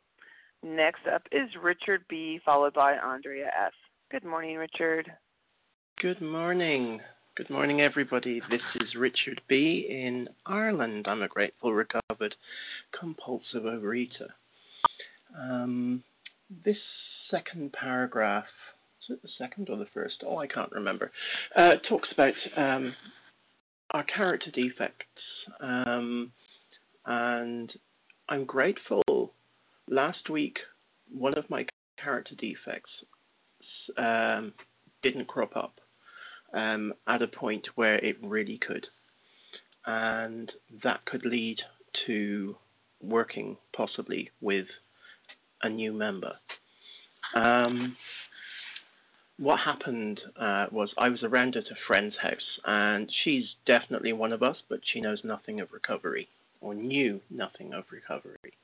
[0.63, 3.73] Next up is Richard B., followed by Andrea S.
[4.13, 5.11] Good morning, Richard.
[6.01, 7.01] Good morning.
[7.37, 8.41] Good morning, everybody.
[8.49, 9.89] This is Richard B.
[9.91, 11.07] in Ireland.
[11.09, 12.37] I'm a grateful, recovered,
[12.99, 14.29] compulsive overeater.
[15.37, 16.05] Um,
[16.65, 16.77] this
[17.29, 18.45] second paragraph,
[19.01, 20.23] is it the second or the first?
[20.25, 21.11] Oh, I can't remember.
[21.57, 22.95] Uh, talks about um,
[23.91, 25.07] our character defects.
[25.61, 26.31] Um,
[27.07, 27.73] and
[28.29, 29.33] I'm grateful.
[29.93, 30.57] Last week,
[31.12, 31.66] one of my
[32.03, 32.88] character defects
[33.99, 34.55] um,
[35.03, 35.74] didn't crop up
[36.55, 38.86] um, at a point where it really could.
[39.84, 40.51] And
[40.82, 41.59] that could lead
[42.07, 42.57] to
[43.03, 44.64] working possibly with
[45.62, 46.32] a new member.
[47.34, 47.95] Um,
[49.38, 54.32] what happened uh, was I was around at a friend's house, and she's definitely one
[54.32, 56.28] of us, but she knows nothing of recovery,
[56.62, 58.55] or knew nothing of recovery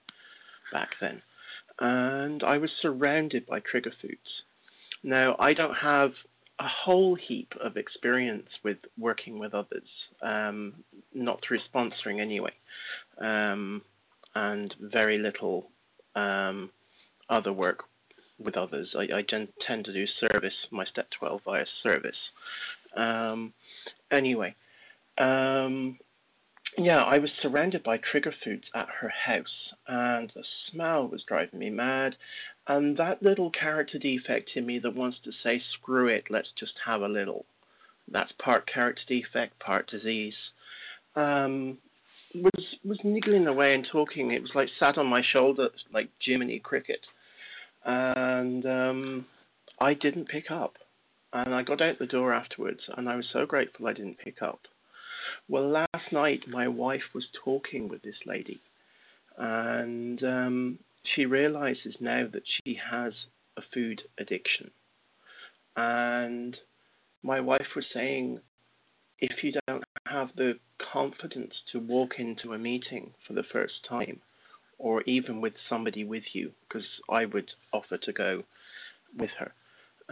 [0.73, 1.23] back then.
[1.81, 4.43] And I was surrounded by trigger foods.
[5.03, 6.11] Now, I don't have
[6.61, 9.89] a whole heap of experience with working with others,
[10.23, 10.75] um,
[11.15, 12.53] not through sponsoring anyway,
[13.21, 13.83] um,
[14.35, 15.69] and very little
[16.17, 16.71] um,
[17.31, 17.85] other work
[18.39, 18.95] with others.
[18.97, 22.17] I, I tend to do service, my step 12 via service.
[22.97, 23.53] Um,
[24.11, 24.55] anyway,
[25.19, 25.99] um,
[26.77, 31.59] yeah, I was surrounded by trigger foods at her house, and the smell was driving
[31.59, 32.17] me mad.
[32.67, 36.75] And that little character defect in me that wants to say, screw it, let's just
[36.85, 37.47] have a little.
[38.11, 40.35] That's part character defect, part disease.
[41.17, 41.79] Um,
[42.35, 44.31] was was niggling away and talking.
[44.31, 47.01] It was like sat on my shoulder like Jiminy Cricket,
[47.85, 49.27] and um,
[49.81, 50.77] I didn't pick up.
[51.33, 54.41] And I got out the door afterwards, and I was so grateful I didn't pick
[54.41, 54.61] up.
[55.49, 58.61] Well, last night my wife was talking with this lady,
[59.37, 60.79] and um,
[61.15, 63.13] she realizes now that she has
[63.57, 64.71] a food addiction.
[65.77, 66.57] And
[67.23, 68.41] my wife was saying,
[69.21, 70.55] if you don't have the
[70.93, 74.21] confidence to walk into a meeting for the first time,
[74.79, 78.43] or even with somebody with you, because I would offer to go
[79.17, 79.53] with her,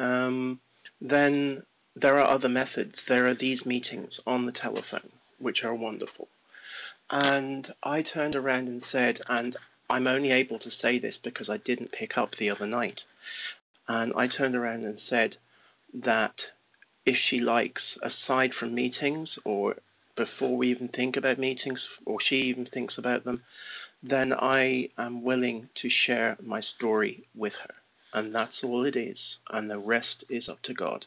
[0.03, 0.61] um,
[1.01, 1.63] then
[1.99, 2.95] there are other methods.
[3.09, 6.29] There are these meetings on the telephone, which are wonderful.
[7.11, 9.57] And I turned around and said, and
[9.89, 13.01] I'm only able to say this because I didn't pick up the other night.
[13.89, 15.37] And I turned around and said
[15.95, 16.35] that
[17.07, 19.77] if she likes, aside from meetings or
[20.17, 23.43] before we even think about meetings or she even thinks about them,
[24.03, 27.75] then I am willing to share my story with her.
[28.13, 29.19] And that's all it is.
[29.51, 31.07] And the rest is up to God.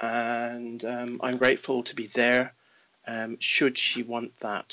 [0.00, 2.52] And um, I'm grateful to be there
[3.06, 4.66] um, should she want that.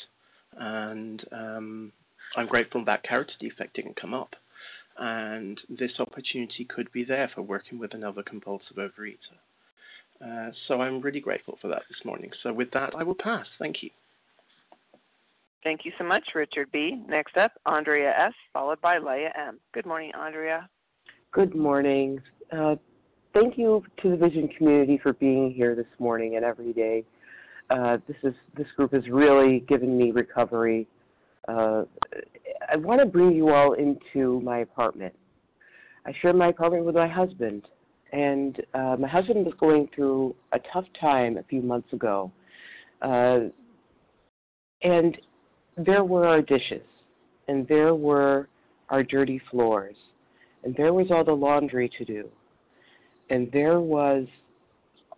[0.57, 1.91] And um,
[2.35, 4.35] I'm grateful that character defect didn't come up.
[4.97, 9.17] And this opportunity could be there for working with another compulsive overeater.
[10.23, 12.31] Uh, so I'm really grateful for that this morning.
[12.41, 13.45] So with that, I will pass.
[13.59, 13.89] Thank you.
[15.63, 17.01] Thank you so much, Richard B.
[17.07, 19.59] Next up, Andrea S., followed by Leah M.
[19.73, 20.69] Good morning, Andrea.
[21.31, 22.21] Good morning.
[22.51, 22.75] Uh,
[23.35, 27.03] thank you to the Vision community for being here this morning and every day.
[27.69, 30.87] Uh, this is this group has really given me recovery
[31.47, 31.83] uh,
[32.71, 35.13] I want to bring you all into my apartment.
[36.05, 37.67] I share my apartment with my husband,
[38.11, 42.31] and uh, my husband was going through a tough time a few months ago.
[43.01, 43.39] Uh,
[44.81, 45.17] and
[45.77, 46.85] there were our dishes,
[47.47, 48.47] and there were
[48.89, 49.95] our dirty floors,
[50.63, 52.29] and there was all the laundry to do,
[53.29, 54.25] and there was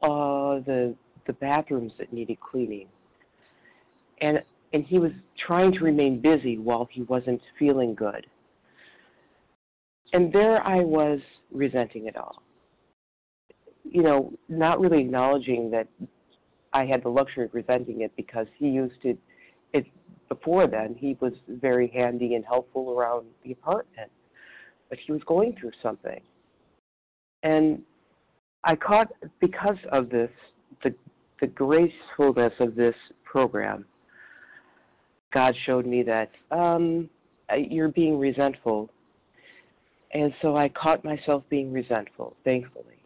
[0.01, 0.95] uh, the
[1.25, 2.87] the bathrooms that needed cleaning.
[4.21, 4.41] And
[4.73, 5.11] and he was
[5.45, 8.25] trying to remain busy while he wasn't feeling good.
[10.13, 11.19] And there I was
[11.51, 12.41] resenting it all.
[13.83, 15.87] You know, not really acknowledging that
[16.73, 19.17] I had the luxury of resenting it because he used to
[19.73, 19.85] it
[20.29, 24.11] before then he was very handy and helpful around the apartment.
[24.89, 26.21] But he was going through something.
[27.43, 27.83] And
[28.67, 30.29] I caught because of this
[30.83, 30.93] the
[31.41, 33.85] the gracefulness of this program
[35.33, 37.09] God showed me that um,
[37.55, 38.89] you're being resentful.
[40.13, 43.03] And so I caught myself being resentful, thankfully.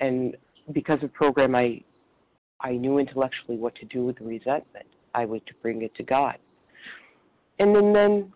[0.00, 0.36] And
[0.72, 1.82] because of program, I
[2.60, 4.86] I knew intellectually what to do with the resentment.
[5.14, 6.36] I was to bring it to God.
[7.58, 8.32] And then, then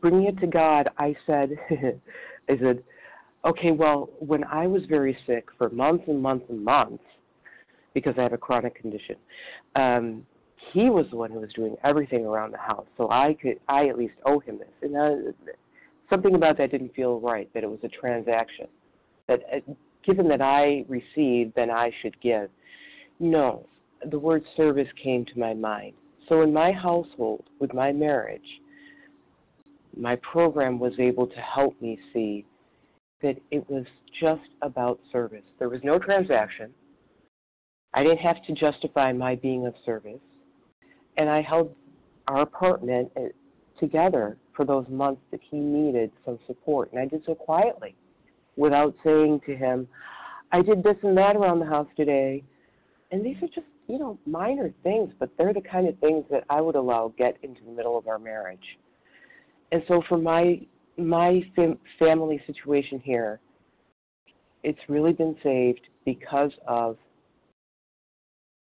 [0.00, 2.82] bringing it to God, I said, I said,
[3.44, 7.02] okay, well, when I was very sick for months and months and months,
[7.94, 9.16] because I have a chronic condition,
[9.76, 10.26] um,
[10.72, 12.86] he was the one who was doing everything around the house.
[12.96, 14.68] So I could, I at least owe him this.
[14.80, 15.32] And uh,
[16.08, 17.52] something about that didn't feel right.
[17.52, 18.66] That it was a transaction.
[19.28, 19.72] That uh,
[20.04, 22.48] given that I received, then I should give.
[23.20, 23.66] No,
[24.10, 25.94] the word service came to my mind.
[26.28, 28.40] So in my household, with my marriage,
[29.96, 32.46] my program was able to help me see
[33.22, 33.84] that it was
[34.20, 35.44] just about service.
[35.58, 36.72] There was no transaction.
[37.94, 40.20] I didn't have to justify my being of service.
[41.16, 41.74] And I held
[42.28, 43.24] our apartment uh,
[43.78, 46.90] together for those months that he needed some support.
[46.92, 47.94] And I did so quietly
[48.56, 49.88] without saying to him,
[50.52, 52.44] I did this and that around the house today.
[53.10, 56.44] And these are just, you know, minor things, but they're the kind of things that
[56.48, 58.78] I would allow get into the middle of our marriage.
[59.70, 60.60] And so for my
[60.96, 63.40] my fam- family situation here,
[64.62, 66.96] it's really been saved because of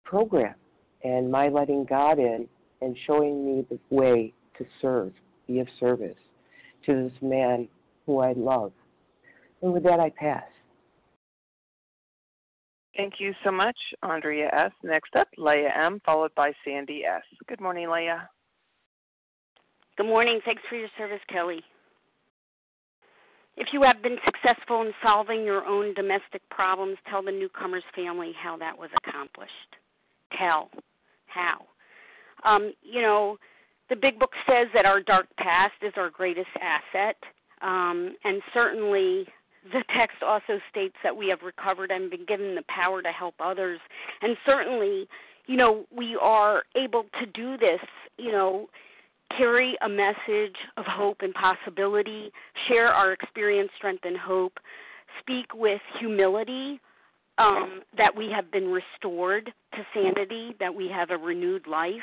[0.05, 0.55] program
[1.05, 2.47] and my letting God in
[2.81, 5.13] and showing me the way to serve,
[5.47, 6.17] be of service
[6.87, 7.69] to this man
[8.07, 8.73] who I love.
[9.63, 10.43] And with that, I pass.
[12.97, 14.73] Thank you so much, Andrea S.
[14.83, 17.23] Next up, Leah M., followed by Sandy S.
[17.49, 18.29] Good morning, Leah.
[19.97, 20.41] Good morning.
[20.45, 21.63] Thanks for your service, Kelly.
[23.57, 28.33] If you have been successful in solving your own domestic problems, tell the newcomer's family
[28.41, 29.53] how that was accomplished.
[30.39, 30.71] Tell
[31.27, 31.67] how.
[32.45, 33.37] Um, you know,
[33.91, 37.17] the big book says that our dark past is our greatest asset,
[37.61, 39.27] um, and certainly
[39.71, 43.35] the text also states that we have recovered and been given the power to help
[43.39, 43.79] others,
[44.23, 45.07] and certainly,
[45.47, 47.81] you know, we are able to do this.
[48.17, 48.69] You know,
[49.37, 52.33] carry a message of hope and possibility,
[52.69, 54.59] share our experience, strength, and hope,
[55.21, 56.81] speak with humility
[57.39, 61.95] um, that we have been restored to sanity, that we have a renewed life.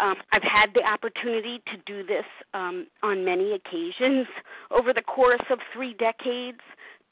[0.00, 2.24] Um, I've had the opportunity to do this
[2.54, 4.26] um, on many occasions
[4.70, 6.58] over the course of three decades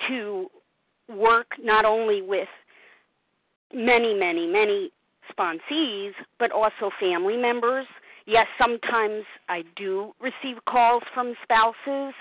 [0.08, 0.48] to
[1.08, 2.48] work not only with
[3.72, 4.90] many, many, many
[5.30, 7.86] sponsees, but also family members
[8.30, 12.14] yes, sometimes I do receive calls from spouses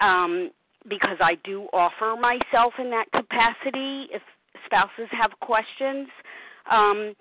[0.00, 0.50] um,
[0.88, 4.22] because I do offer myself in that capacity if
[4.66, 6.08] spouses have questions.
[6.70, 7.14] Um,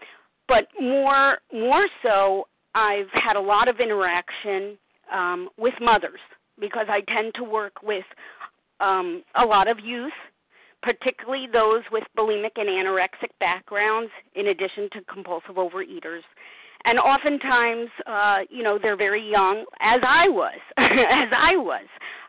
[0.47, 4.77] but more more so, I've had a lot of interaction
[5.13, 6.19] um, with mothers
[6.59, 8.05] because I tend to work with
[8.79, 10.13] um, a lot of youth,
[10.83, 16.21] particularly those with bulimic and anorexic backgrounds, in addition to compulsive overeaters
[16.85, 21.85] and oftentimes uh you know they're very young as i was as i was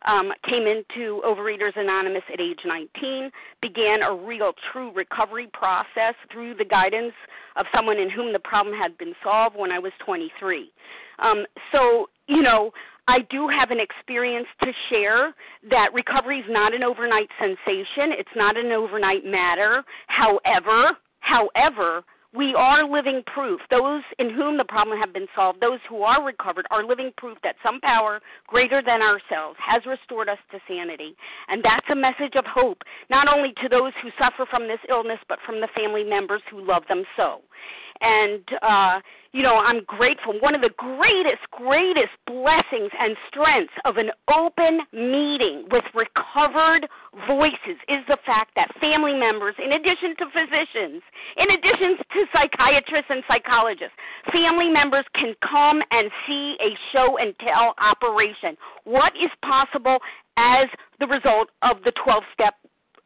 [0.06, 3.30] um came into overeaters anonymous at age 19
[3.62, 7.14] began a real true recovery process through the guidance
[7.56, 10.70] of someone in whom the problem had been solved when i was 23
[11.18, 12.70] um so you know
[13.10, 15.34] I do have an experience to share
[15.70, 18.12] that recovery is not an overnight sensation.
[18.12, 19.82] It's not an overnight matter.
[20.08, 20.90] However,
[21.20, 22.04] however,
[22.34, 23.60] we are living proof.
[23.70, 27.38] Those in whom the problem have been solved, those who are recovered, are living proof
[27.42, 31.16] that some power greater than ourselves has restored us to sanity.
[31.48, 35.18] And that's a message of hope, not only to those who suffer from this illness,
[35.28, 37.40] but from the family members who love them so
[38.00, 39.00] and uh
[39.32, 44.80] you know i'm grateful one of the greatest greatest blessings and strengths of an open
[44.92, 46.86] meeting with recovered
[47.26, 51.02] voices is the fact that family members in addition to physicians
[51.36, 53.96] in addition to psychiatrists and psychologists
[54.32, 59.98] family members can come and see a show and tell operation what is possible
[60.36, 60.68] as
[61.00, 62.54] the result of the 12 step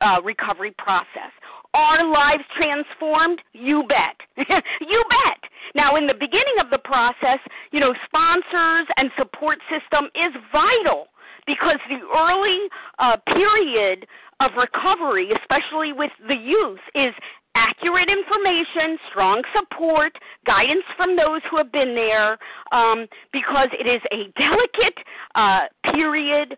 [0.02, 1.32] uh, recovery process.
[1.74, 3.40] Are lives transformed?
[3.52, 4.16] You bet.
[4.36, 5.50] you bet.
[5.74, 7.38] Now, in the beginning of the process,
[7.70, 11.06] you know, sponsors and support system is vital
[11.46, 12.68] because the early
[12.98, 14.06] uh, period
[14.40, 17.14] of recovery, especially with the youth, is
[17.54, 20.12] accurate information, strong support,
[20.46, 22.38] guidance from those who have been there,
[22.72, 24.98] um, because it is a delicate
[25.34, 26.56] uh, period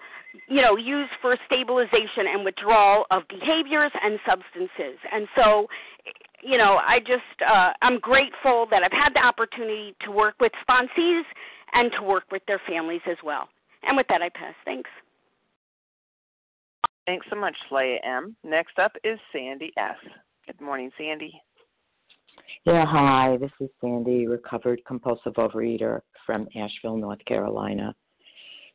[0.49, 4.99] you know, used for stabilization and withdrawal of behaviors and substances.
[5.13, 5.67] And so,
[6.43, 10.53] you know, I just uh, I'm grateful that I've had the opportunity to work with
[10.69, 11.23] sponsees
[11.73, 13.49] and to work with their families as well.
[13.87, 14.55] And with that, I pass.
[14.65, 14.91] Thanks.
[17.07, 18.35] Thanks so much, Leah M.
[18.45, 19.97] Next up is Sandy S.
[20.47, 21.33] Good morning, Sandy.
[22.65, 23.37] Yeah, hi.
[23.39, 27.95] This is Sandy, recovered compulsive overeater from Asheville, North Carolina.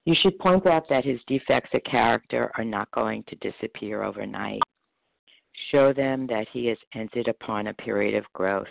[0.06, 4.62] You should point out that his defects of character are not going to disappear overnight.
[5.72, 8.68] Show them that he has entered upon a period of growth.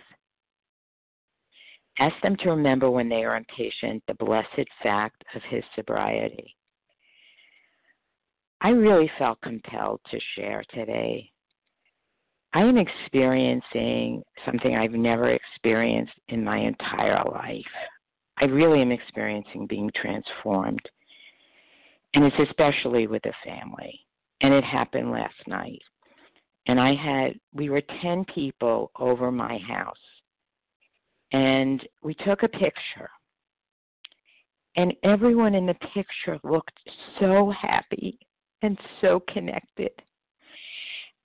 [1.99, 6.55] Ask them to remember when they are impatient the blessed fact of his sobriety.
[8.61, 11.31] I really felt compelled to share today
[12.55, 17.63] I am experiencing something I've never experienced in my entire life.
[18.41, 20.81] I really am experiencing being transformed.
[22.15, 24.01] And it's especially with a family.
[24.41, 25.83] And it happened last night.
[26.67, 29.97] And I had, we were 10 people over my house.
[31.33, 33.11] And we took a picture.
[34.77, 36.79] And everyone in the picture looked
[37.19, 38.19] so happy
[38.63, 39.91] and so connected.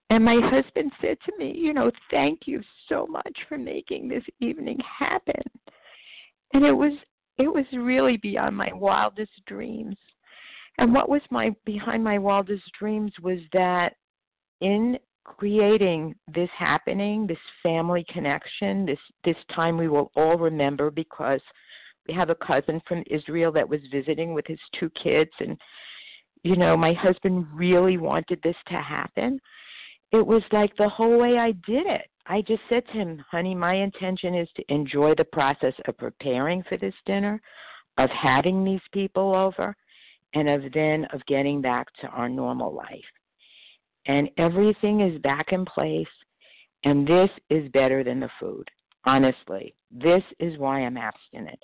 [0.10, 4.24] And my husband said to me, You know, thank you so much for making this
[4.39, 5.41] evening happen.
[6.54, 6.93] And it was
[7.38, 9.95] it was really beyond my wildest dreams.
[10.78, 13.95] And what was my behind my wildest dreams was that
[14.62, 21.41] in creating this happening, this family connection, this this time we will all remember because
[22.07, 25.57] we have a cousin from Israel that was visiting with his two kids and
[26.43, 29.39] you know, my husband really wanted this to happen.
[30.11, 32.07] It was like the whole way I did it.
[32.28, 36.63] I just said to him, honey, my intention is to enjoy the process of preparing
[36.63, 37.41] for this dinner,
[37.97, 39.76] of having these people over,
[40.34, 43.03] and of then of getting back to our normal life.
[44.08, 46.06] And everything is back in place,
[46.84, 48.70] and this is better than the food.
[49.06, 51.60] Honestly, this is why I'm abstinent.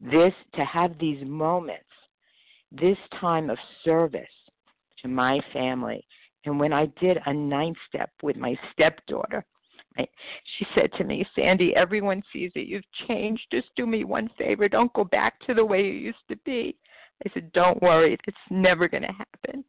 [0.00, 1.84] This to have these moments,
[2.70, 4.24] this time of service
[5.02, 6.04] to my family.
[6.44, 9.44] And when I did a ninth step with my stepdaughter,
[9.96, 13.42] she said to me, Sandy, everyone sees that you've changed.
[13.52, 14.68] Just do me one favor.
[14.68, 16.76] Don't go back to the way you used to be.
[17.24, 18.16] I said, Don't worry.
[18.26, 19.64] It's never going to happen.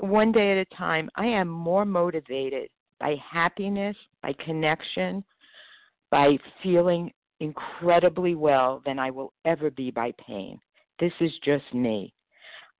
[0.00, 2.68] One day at a time, I am more motivated
[3.00, 5.24] by happiness, by connection,
[6.10, 10.58] by feeling incredibly well than I will ever be by pain.
[11.00, 12.12] This is just me.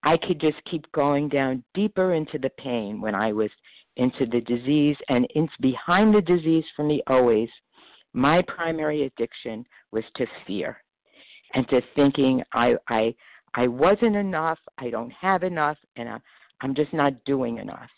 [0.03, 3.51] I could just keep going down deeper into the pain when I was
[3.97, 7.49] into the disease and in, behind the disease for me always
[8.13, 10.83] my primary addiction was to fear
[11.55, 13.15] and to thinking i i
[13.55, 16.19] i wasn't enough i don't have enough and I,
[16.61, 17.91] i'm just not doing enough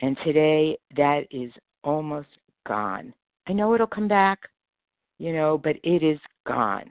[0.00, 1.52] and today that is
[1.84, 2.28] almost
[2.66, 3.12] gone
[3.48, 4.38] i know it'll come back
[5.18, 6.90] you know but it is gone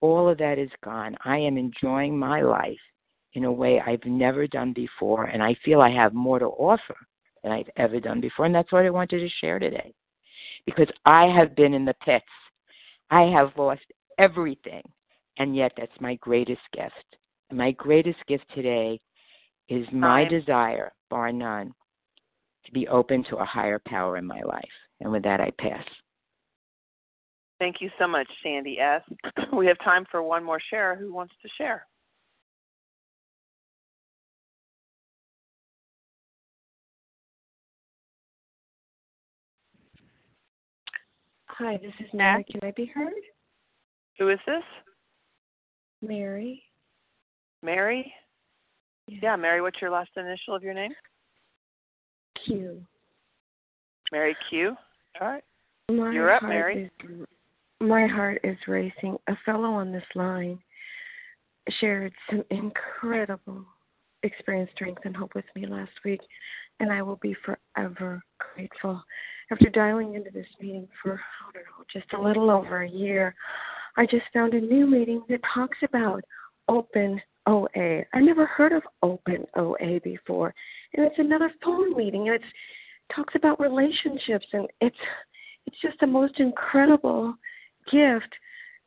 [0.00, 2.78] all of that is gone i am enjoying my life
[3.34, 6.96] in a way I've never done before, and I feel I have more to offer
[7.42, 8.46] than I've ever done before.
[8.46, 9.94] And that's what I wanted to share today.
[10.66, 12.24] Because I have been in the pits.
[13.10, 13.84] I have lost
[14.18, 14.82] everything.
[15.38, 17.16] And yet that's my greatest gift.
[17.50, 19.00] And my greatest gift today
[19.68, 21.74] is my desire, bar none,
[22.64, 24.68] to be open to a higher power in my life.
[25.00, 25.84] And with that, I pass.
[27.58, 29.02] Thank you so much, Sandy S.
[29.52, 30.96] we have time for one more share.
[30.96, 31.86] Who wants to share?
[41.46, 42.44] Hi, this is Mary.
[42.48, 43.12] Can I be heard?
[44.18, 44.62] Who is this?
[46.00, 46.62] Mary.
[47.64, 48.12] Mary?
[49.08, 49.36] Yeah.
[49.36, 50.92] Mary, what's your last initial of your name?
[52.44, 52.82] Q.
[54.12, 54.76] Mary Q.
[55.20, 55.44] All right.
[55.90, 56.90] My You're up, Mary.
[57.02, 57.26] Is,
[57.80, 59.16] my heart is racing.
[59.28, 60.58] A fellow on this line
[61.80, 63.64] shared some incredible
[64.22, 66.20] experience, strength, and hope with me last week,
[66.80, 68.22] and I will be forever
[68.54, 69.02] grateful
[69.50, 73.34] after dialing into this meeting for, I don't know, just a little over a year,
[73.96, 76.22] I just found a new meeting that talks about
[76.68, 78.04] open OA.
[78.12, 80.54] I never heard of open OA before.
[80.94, 82.42] And it's another phone meeting and it
[83.14, 84.96] talks about relationships and it's
[85.66, 87.34] it's just the most incredible
[87.90, 88.32] gift,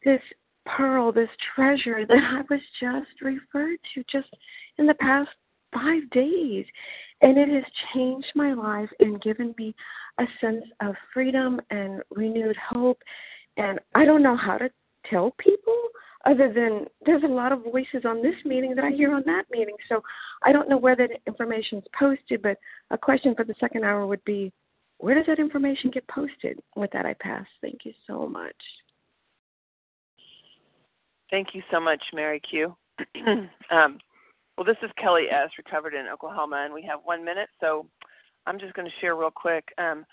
[0.04, 0.22] this
[0.66, 4.30] pearl, this treasure that I was just referred to just
[4.78, 5.30] in the past
[5.74, 6.66] five days.
[7.22, 9.76] And it has changed my life and given me
[10.18, 12.98] a sense of freedom and renewed hope.
[13.58, 14.72] And I don't know how to
[15.08, 15.78] tell people
[16.26, 19.44] other than there's a lot of voices on this meeting that I hear on that
[19.52, 19.76] meeting.
[19.90, 20.02] So
[20.44, 22.58] I don't know where that information is posted, but
[22.90, 24.52] a question for the second hour would be
[25.00, 26.60] where does that information get posted?
[26.76, 27.46] With that, I pass.
[27.62, 28.56] Thank you so much.
[31.32, 32.76] Thank you so much, Mary Q.
[33.72, 33.98] um,
[34.58, 37.88] well, this is Kelly S., recovered in Oklahoma, and we have one minute, so
[38.46, 39.64] I'm just going to share real quick.
[39.78, 40.06] Um,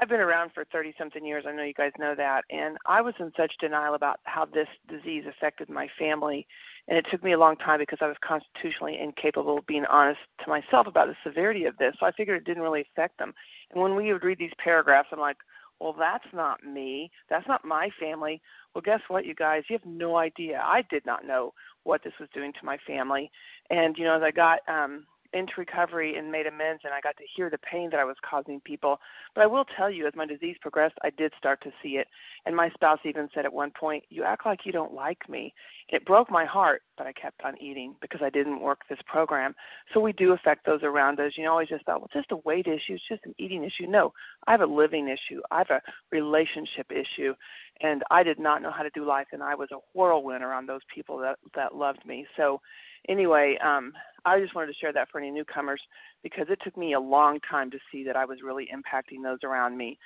[0.00, 1.44] I've been around for 30 something years.
[1.46, 2.44] I know you guys know that.
[2.48, 6.46] And I was in such denial about how this disease affected my family.
[6.88, 10.20] And it took me a long time because I was constitutionally incapable of being honest
[10.42, 11.94] to myself about the severity of this.
[12.00, 13.34] So I figured it didn't really affect them.
[13.70, 15.36] And when we would read these paragraphs, I'm like,
[15.80, 17.10] well, that's not me.
[17.28, 18.40] That's not my family.
[18.74, 19.64] Well, guess what, you guys?
[19.68, 20.62] You have no idea.
[20.64, 21.52] I did not know
[21.84, 23.30] what this was doing to my family.
[23.68, 27.16] And, you know, as I got um, into recovery and made amends and I got
[27.16, 28.98] to hear the pain that I was causing people.
[29.34, 32.08] But I will tell you, as my disease progressed, I did start to see it.
[32.46, 35.54] And my spouse even said at one point, You act like you don't like me.
[35.88, 39.54] It broke my heart, but I kept on eating because I didn't work this program.
[39.92, 41.32] So we do affect those around us.
[41.36, 43.64] You know, I always just thought, well, just a weight issue, it's just an eating
[43.64, 43.88] issue.
[43.88, 44.12] No,
[44.46, 47.34] I have a living issue, I have a relationship issue.
[47.82, 50.68] And I did not know how to do life, and I was a whirlwind around
[50.68, 52.26] those people that that loved me.
[52.36, 52.60] So,
[53.08, 53.92] anyway, um,
[54.24, 55.80] I just wanted to share that for any newcomers
[56.22, 59.38] because it took me a long time to see that I was really impacting those
[59.42, 59.98] around me.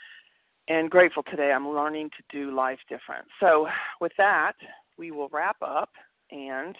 [0.68, 3.26] And grateful today, I'm learning to do life different.
[3.40, 3.66] So,
[4.00, 4.54] with that,
[4.96, 5.90] we will wrap up
[6.30, 6.74] and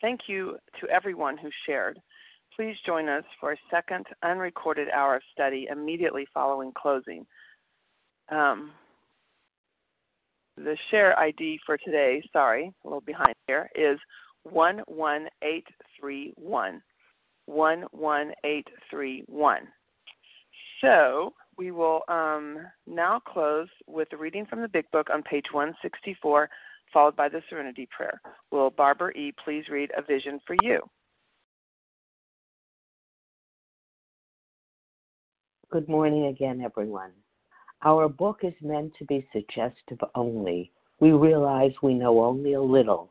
[0.00, 1.98] thank you to everyone who shared.
[2.54, 7.26] Please join us for a second unrecorded hour of study immediately following closing.
[8.30, 8.72] Um,
[10.56, 13.98] the share ID for today, sorry, a little behind here, is
[14.52, 16.82] 11831.
[17.46, 19.68] 11831.
[20.80, 25.46] So we will um, now close with a reading from the Big Book on page
[25.52, 26.48] 164,
[26.92, 28.20] followed by the Serenity Prayer.
[28.50, 29.32] Will Barbara E.
[29.44, 30.80] please read A Vision for You?
[35.70, 37.12] Good morning again, everyone.
[37.82, 40.72] Our book is meant to be suggestive only.
[41.00, 43.10] We realize we know only a little